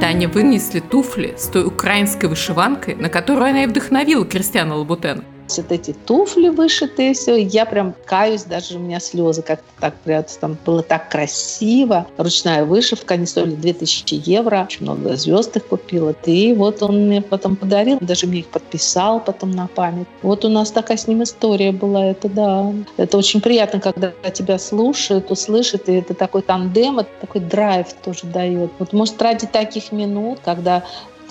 Тане 0.00 0.28
вынесли 0.28 0.78
туфли 0.78 1.34
с 1.36 1.48
той 1.48 1.66
украинской 1.66 2.26
вышиванкой, 2.26 2.94
на 2.94 3.08
которую 3.08 3.50
она 3.50 3.64
и 3.64 3.66
вдохновила 3.66 4.24
Кристиана 4.24 4.76
Лабутена 4.76 5.24
вот 5.58 5.72
эти 5.72 5.92
туфли 5.92 6.48
вышитые, 6.48 7.14
все. 7.14 7.36
Я 7.36 7.66
прям 7.66 7.94
каюсь, 8.06 8.44
даже 8.44 8.76
у 8.76 8.80
меня 8.80 9.00
слезы 9.00 9.42
как-то 9.42 9.64
так 9.80 9.94
прятались. 10.04 10.36
Там 10.36 10.56
было 10.64 10.82
так 10.82 11.08
красиво. 11.08 12.06
Ручная 12.16 12.64
вышивка, 12.64 13.14
они 13.14 13.26
стоили 13.26 13.54
2000 13.54 14.22
евро. 14.26 14.66
Очень 14.68 14.82
много 14.82 15.16
звезд 15.16 15.56
их 15.56 15.66
купила. 15.66 16.14
И 16.26 16.52
вот 16.52 16.82
он 16.82 17.06
мне 17.06 17.22
потом 17.22 17.56
подарил, 17.56 17.98
даже 18.00 18.26
мне 18.26 18.40
их 18.40 18.46
подписал 18.46 19.20
потом 19.20 19.50
на 19.50 19.66
память. 19.66 20.06
Вот 20.22 20.44
у 20.44 20.48
нас 20.48 20.70
такая 20.70 20.96
с 20.96 21.06
ним 21.06 21.22
история 21.22 21.72
была. 21.72 22.06
Это 22.06 22.28
да. 22.28 22.72
Это 22.96 23.18
очень 23.18 23.40
приятно, 23.40 23.80
когда 23.80 24.12
тебя 24.32 24.58
слушают, 24.58 25.30
услышат, 25.30 25.88
и 25.88 25.94
это 25.94 26.14
такой 26.14 26.42
тандем, 26.42 26.98
это 26.98 27.10
такой 27.20 27.40
драйв 27.40 27.86
тоже 28.04 28.24
дает. 28.24 28.70
Вот 28.78 28.92
может 28.92 29.20
ради 29.20 29.46
таких 29.46 29.92
минут, 29.92 30.38
когда 30.44 30.84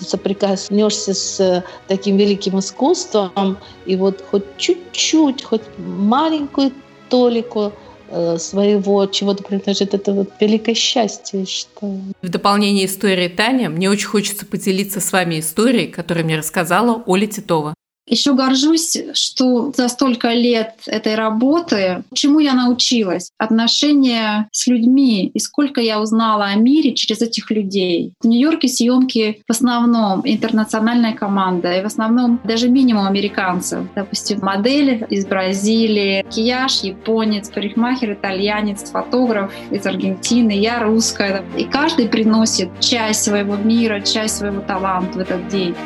соприкоснешься 0.04 1.14
с 1.14 1.40
э, 1.40 1.62
таким 1.88 2.16
великим 2.16 2.58
искусством, 2.58 3.58
и 3.86 3.96
вот 3.96 4.24
хоть 4.30 4.44
чуть-чуть, 4.56 5.42
хоть 5.42 5.62
маленькую 5.78 6.72
толику 7.08 7.72
э, 8.08 8.38
своего 8.38 9.06
чего-то 9.06 9.42
принадлежит, 9.42 9.94
это 9.94 10.12
вот 10.12 10.30
великое 10.40 10.74
счастье, 10.74 11.44
считаю. 11.46 12.00
В 12.22 12.28
дополнение 12.28 12.86
истории 12.86 13.28
Таня, 13.28 13.68
мне 13.68 13.90
очень 13.90 14.08
хочется 14.08 14.46
поделиться 14.46 15.00
с 15.00 15.12
вами 15.12 15.40
историей, 15.40 15.88
которую 15.88 16.24
мне 16.26 16.38
рассказала 16.38 17.02
Оля 17.06 17.26
Титова. 17.26 17.74
Еще 18.10 18.34
горжусь, 18.34 18.96
что 19.14 19.72
за 19.76 19.86
столько 19.88 20.32
лет 20.32 20.74
этой 20.86 21.14
работы, 21.14 22.02
чему 22.12 22.40
я 22.40 22.54
научилась, 22.54 23.30
отношения 23.38 24.48
с 24.50 24.66
людьми 24.66 25.28
и 25.32 25.38
сколько 25.38 25.80
я 25.80 26.00
узнала 26.00 26.46
о 26.46 26.56
мире 26.56 26.92
через 26.92 27.22
этих 27.22 27.52
людей. 27.52 28.12
В 28.20 28.26
Нью-Йорке 28.26 28.66
съемки 28.66 29.42
в 29.46 29.52
основном 29.52 30.22
интернациональная 30.24 31.12
команда, 31.12 31.78
и 31.78 31.82
в 31.82 31.86
основном 31.86 32.40
даже 32.42 32.68
минимум 32.68 33.06
американцев. 33.06 33.86
Допустим, 33.94 34.40
модель 34.42 35.06
из 35.08 35.24
Бразилии, 35.26 36.24
макияж, 36.24 36.80
японец, 36.82 37.48
парикмахер, 37.48 38.14
итальянец, 38.14 38.90
фотограф 38.90 39.52
из 39.70 39.86
Аргентины, 39.86 40.50
я 40.50 40.80
русская. 40.80 41.44
И 41.56 41.62
каждый 41.62 42.08
приносит 42.08 42.80
часть 42.80 43.22
своего 43.22 43.54
мира, 43.54 44.00
часть 44.00 44.38
своего 44.38 44.60
таланта 44.62 45.18
в 45.18 45.20
этот 45.20 45.46
день 45.46 45.76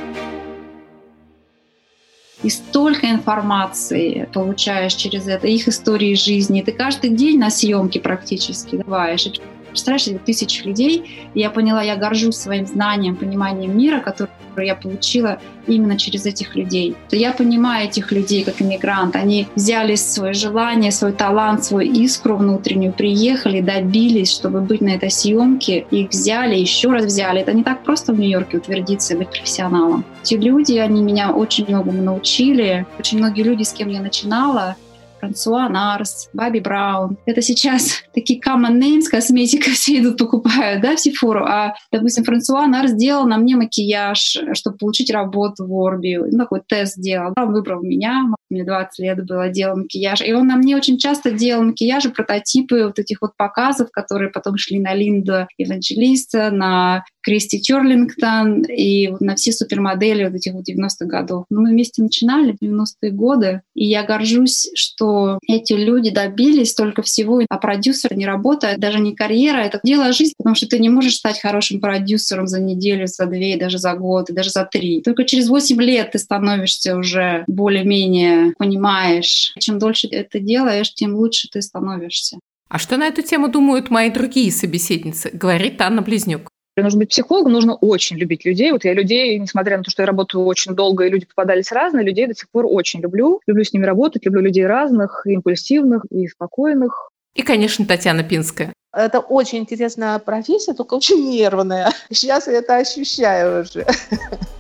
и 2.45 2.51
столько 2.51 3.11
информации 3.11 4.29
получаешь 4.33 4.95
через 4.95 5.27
это, 5.27 5.49
их 5.49 5.67
истории 5.67 6.15
жизни. 6.15 6.61
Ты 6.61 6.73
каждый 6.73 7.11
день 7.11 7.39
на 7.39 7.51
съемке 7.51 8.01
практически 8.01 8.77
даваешь. 8.77 9.27
Представляешь, 9.75 10.23
тысячи 10.25 10.63
людей. 10.63 11.29
И 11.35 11.41
я 11.41 11.51
поняла, 11.51 11.83
я 11.83 11.97
горжусь 11.97 12.37
своим 12.37 12.65
знанием, 12.65 13.17
пониманием 13.17 13.77
мира, 13.77 13.99
который 13.99 14.31
я 14.57 14.77
получила 14.77 15.41
именно 15.67 15.99
через 15.99 16.27
этих 16.27 16.55
людей. 16.55 16.95
Я 17.11 17.33
понимаю 17.33 17.89
этих 17.89 18.13
людей 18.13 18.45
как 18.45 18.63
иммигрант. 18.63 19.17
Они 19.17 19.49
взяли 19.57 19.97
свое 19.97 20.33
желание, 20.33 20.93
свой 20.93 21.13
талант, 21.13 21.65
свою 21.65 21.91
искру 21.93 22.37
внутреннюю, 22.37 22.93
приехали, 22.93 23.61
добились, 23.61 24.31
чтобы 24.31 24.61
быть 24.61 24.81
на 24.81 24.91
этой 24.91 25.11
съемке. 25.11 25.87
Их 25.91 26.11
взяли, 26.11 26.55
еще 26.55 26.93
раз 26.93 27.07
взяли. 27.07 27.41
Это 27.41 27.53
не 27.53 27.65
так 27.65 27.83
просто 27.83 28.13
в 28.13 28.21
Нью-Йорке 28.21 28.59
утвердиться 28.59 29.15
и 29.15 29.17
быть 29.17 29.31
профессионалом. 29.31 30.05
Эти 30.23 30.35
люди, 30.35 30.75
они 30.75 31.03
меня 31.03 31.33
очень 31.33 31.67
многому 31.67 32.01
научили. 32.01 32.87
Очень 33.01 33.19
многие 33.19 33.43
люди, 33.43 33.65
с 33.65 33.73
кем 33.73 33.89
я 33.89 34.01
начинала, 34.01 34.77
Франсуа 35.25 35.69
Нарс, 35.71 36.29
Баби 36.35 36.61
Браун. 36.61 37.17
Это 37.25 37.41
сейчас 37.41 38.03
такие 38.15 38.41
common 38.41 38.79
names, 38.79 39.05
косметика 39.11 39.71
все 39.73 40.01
идут 40.01 40.19
покупают, 40.19 40.83
да, 40.83 40.97
в 40.97 41.01
Сифору. 41.01 41.45
А, 41.45 41.75
допустим, 41.91 42.25
Франсуа 42.25 42.67
Нарс 42.67 42.91
сделал 42.91 43.27
на 43.27 43.39
мне 43.39 43.57
макияж, 43.57 44.39
чтобы 44.53 44.77
получить 44.77 45.11
работу 45.11 45.67
в 45.67 45.73
Орби. 45.73 46.17
Ну, 46.17 46.39
такой 46.39 46.61
тест 46.67 46.97
сделал. 46.97 47.33
Он 47.37 47.53
выбрал 47.53 47.83
меня, 47.83 48.27
мне 48.51 48.65
20 48.65 48.99
лет 48.99 49.25
было, 49.27 49.49
делал 49.49 49.77
макияж. 49.77 50.21
И 50.21 50.33
он 50.33 50.47
на 50.47 50.57
мне 50.57 50.77
очень 50.77 50.99
часто 50.99 51.31
делал 51.31 51.65
макияжи, 51.65 52.11
прототипы 52.11 52.85
вот 52.85 52.99
этих 52.99 53.23
вот 53.23 53.37
показов, 53.37 53.91
которые 53.91 54.31
потом 54.31 54.57
шли 54.59 54.79
на 54.79 54.95
Линду 54.95 55.47
Евангелиста, 55.59 56.51
на 56.51 57.05
Кристи 57.23 57.63
Черлингтон 57.63 58.63
и 58.63 59.11
на 59.21 59.35
все 59.35 59.53
супермодели 59.53 60.25
вот 60.25 60.35
этих 60.35 60.53
вот 60.53 60.65
90-х 60.69 61.07
годов. 61.07 61.47
Мы 61.49 61.71
вместе 61.71 62.03
начинали 62.03 62.53
в 62.53 62.63
90-е 62.63 63.11
годы, 63.13 63.63
и 63.75 63.87
я 63.87 64.05
горжусь, 64.05 64.71
что 64.75 65.14
эти 65.47 65.73
люди 65.73 66.11
добились 66.11 66.71
столько 66.71 67.03
всего, 67.03 67.41
а 67.49 67.59
продюсер 67.59 68.17
не 68.17 68.27
работает, 68.27 68.81
даже 68.81 69.01
не 69.01 69.15
карьера, 69.15 69.59
это 69.59 69.81
дело 69.83 70.13
жизни, 70.13 70.35
потому 70.37 70.55
что 70.55 70.67
ты 70.67 70.79
не 70.79 70.89
можешь 70.89 71.17
стать 71.17 71.41
хорошим 71.41 71.81
продюсером 71.81 72.47
за 72.47 72.61
неделю, 72.61 73.07
за 73.07 73.27
две, 73.27 73.57
даже 73.57 73.79
за 73.79 73.95
год, 73.95 74.27
даже 74.29 74.51
за 74.51 74.65
три. 74.65 75.01
Только 75.03 75.25
через 75.25 75.49
8 75.49 75.81
лет 75.83 76.13
ты 76.13 76.19
становишься 76.19 76.97
уже 76.97 77.45
более-менее 77.47 78.55
понимаешь. 78.59 79.53
Чем 79.59 79.79
дольше 79.79 80.09
это 80.09 80.39
делаешь, 80.39 80.93
тем 80.95 81.15
лучше 81.15 81.49
ты 81.51 81.63
становишься. 81.63 82.39
А 82.69 82.79
что 82.79 82.97
на 82.97 83.07
эту 83.07 83.23
тему 83.23 83.49
думают 83.49 83.91
мои 83.91 84.11
другие 84.11 84.51
собеседницы, 84.51 85.31
говорит 85.33 85.81
Анна 85.81 86.03
Близнюк. 86.03 86.49
Нужно 86.77 87.01
быть 87.01 87.11
психологом, 87.11 87.53
нужно 87.53 87.75
очень 87.75 88.17
любить 88.17 88.45
людей. 88.45 88.73
Вот 88.73 88.85
я 88.85 88.95
людей, 88.95 89.39
несмотря 89.39 89.77
на 89.77 89.85
то, 89.85 89.91
что 89.91 90.03
я 90.03 90.07
работаю 90.07 90.45
очень 90.45 90.75
долго, 90.75 91.05
и 91.05 91.11
люди 91.11 91.27
попадались 91.27 91.71
разные, 91.71 92.05
людей 92.05 92.27
до 92.27 92.35
сих 92.35 92.51
пор 92.51 92.67
очень 92.69 93.01
люблю. 93.01 93.41
Люблю 93.47 93.63
с 93.63 93.73
ними 93.73 93.85
работать, 93.85 94.25
люблю 94.25 94.41
людей 94.41 94.67
разных, 94.67 95.23
и 95.27 95.33
импульсивных, 95.33 96.05
и 96.11 96.27
спокойных. 96.27 97.11
И, 97.35 97.43
конечно, 97.43 97.87
Татьяна 97.87 98.25
Пинская. 98.25 98.73
Это 98.93 99.21
очень 99.21 99.59
интересная 99.59 100.19
профессия, 100.19 100.73
только 100.73 100.95
очень 100.95 101.29
нервная. 101.29 101.91
Сейчас 102.11 102.47
я 102.47 102.55
это 102.55 102.77
ощущаю 102.77 103.63
уже. 103.63 103.87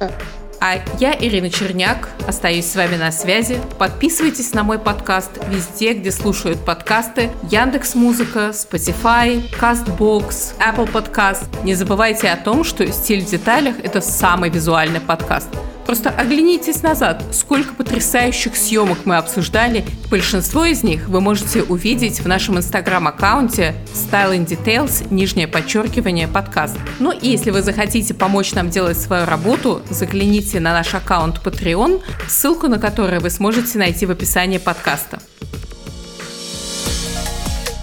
А 0.66 0.82
я, 0.98 1.14
Ирина 1.14 1.50
Черняк, 1.50 2.08
остаюсь 2.26 2.64
с 2.64 2.74
вами 2.74 2.96
на 2.96 3.12
связи. 3.12 3.60
Подписывайтесь 3.78 4.54
на 4.54 4.62
мой 4.62 4.78
подкаст 4.78 5.32
везде, 5.50 5.92
где 5.92 6.10
слушают 6.10 6.64
подкасты. 6.64 7.28
Яндекс 7.50 7.94
Музыка, 7.94 8.48
Spotify, 8.54 9.46
Castbox, 9.60 10.56
Apple 10.58 10.90
Podcast. 10.90 11.44
Не 11.64 11.74
забывайте 11.74 12.30
о 12.30 12.38
том, 12.38 12.64
что 12.64 12.90
«Стиль 12.90 13.20
в 13.20 13.30
деталях»— 13.30 13.74
это 13.82 14.00
самый 14.00 14.48
визуальный 14.48 15.00
подкаст— 15.00 15.48
Просто 15.86 16.10
оглянитесь 16.10 16.82
назад, 16.82 17.22
сколько 17.32 17.74
потрясающих 17.74 18.56
съемок 18.56 18.98
мы 19.04 19.16
обсуждали. 19.16 19.84
Большинство 20.10 20.64
из 20.64 20.82
них 20.82 21.08
вы 21.08 21.20
можете 21.20 21.62
увидеть 21.62 22.20
в 22.20 22.26
нашем 22.26 22.58
инстаграм-аккаунте 22.58 23.74
Style 23.92 24.36
in 24.36 24.46
Details, 24.46 25.06
нижнее 25.12 25.46
подчеркивание, 25.46 26.26
подкаст. 26.26 26.76
Ну 26.98 27.12
и 27.12 27.28
если 27.28 27.50
вы 27.50 27.62
захотите 27.62 28.14
помочь 28.14 28.52
нам 28.54 28.70
делать 28.70 28.98
свою 28.98 29.26
работу, 29.26 29.82
загляните 29.90 30.58
на 30.60 30.72
наш 30.72 30.94
аккаунт 30.94 31.40
Patreon, 31.44 32.02
ссылку 32.28 32.68
на 32.68 32.78
который 32.78 33.18
вы 33.18 33.30
сможете 33.30 33.78
найти 33.78 34.06
в 34.06 34.10
описании 34.10 34.58
подкаста. 34.58 35.20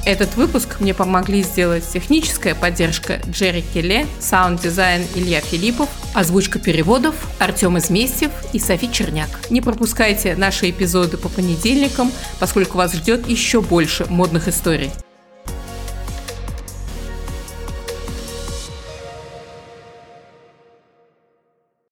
Этот 0.04 0.36
выпуск 0.36 0.80
мне 0.80 0.96
помогли 0.96 1.44
сделать 1.44 1.88
техническая 1.88 2.56
поддержка 2.56 3.22
Джерри 3.30 3.64
Келе, 3.74 4.08
саунд-дизайн 4.20 5.04
Илья 5.14 5.42
Филиппов, 5.42 5.90
озвучка 6.16 6.58
переводов 6.58 7.16
Артем 7.40 7.78
Изместьев 7.78 8.32
и 8.52 8.58
Софи 8.58 8.92
Черняк. 8.92 9.30
Не 9.52 9.62
пропускайте 9.62 10.36
наши 10.36 10.72
эпизоды 10.72 11.18
по 11.18 11.30
понедельникам, 11.30 12.12
поскольку 12.40 12.78
вас 12.78 12.94
ждет 12.94 13.28
еще 13.28 13.62
больше 13.62 14.06
модных 14.10 14.48
историй. 14.48 14.92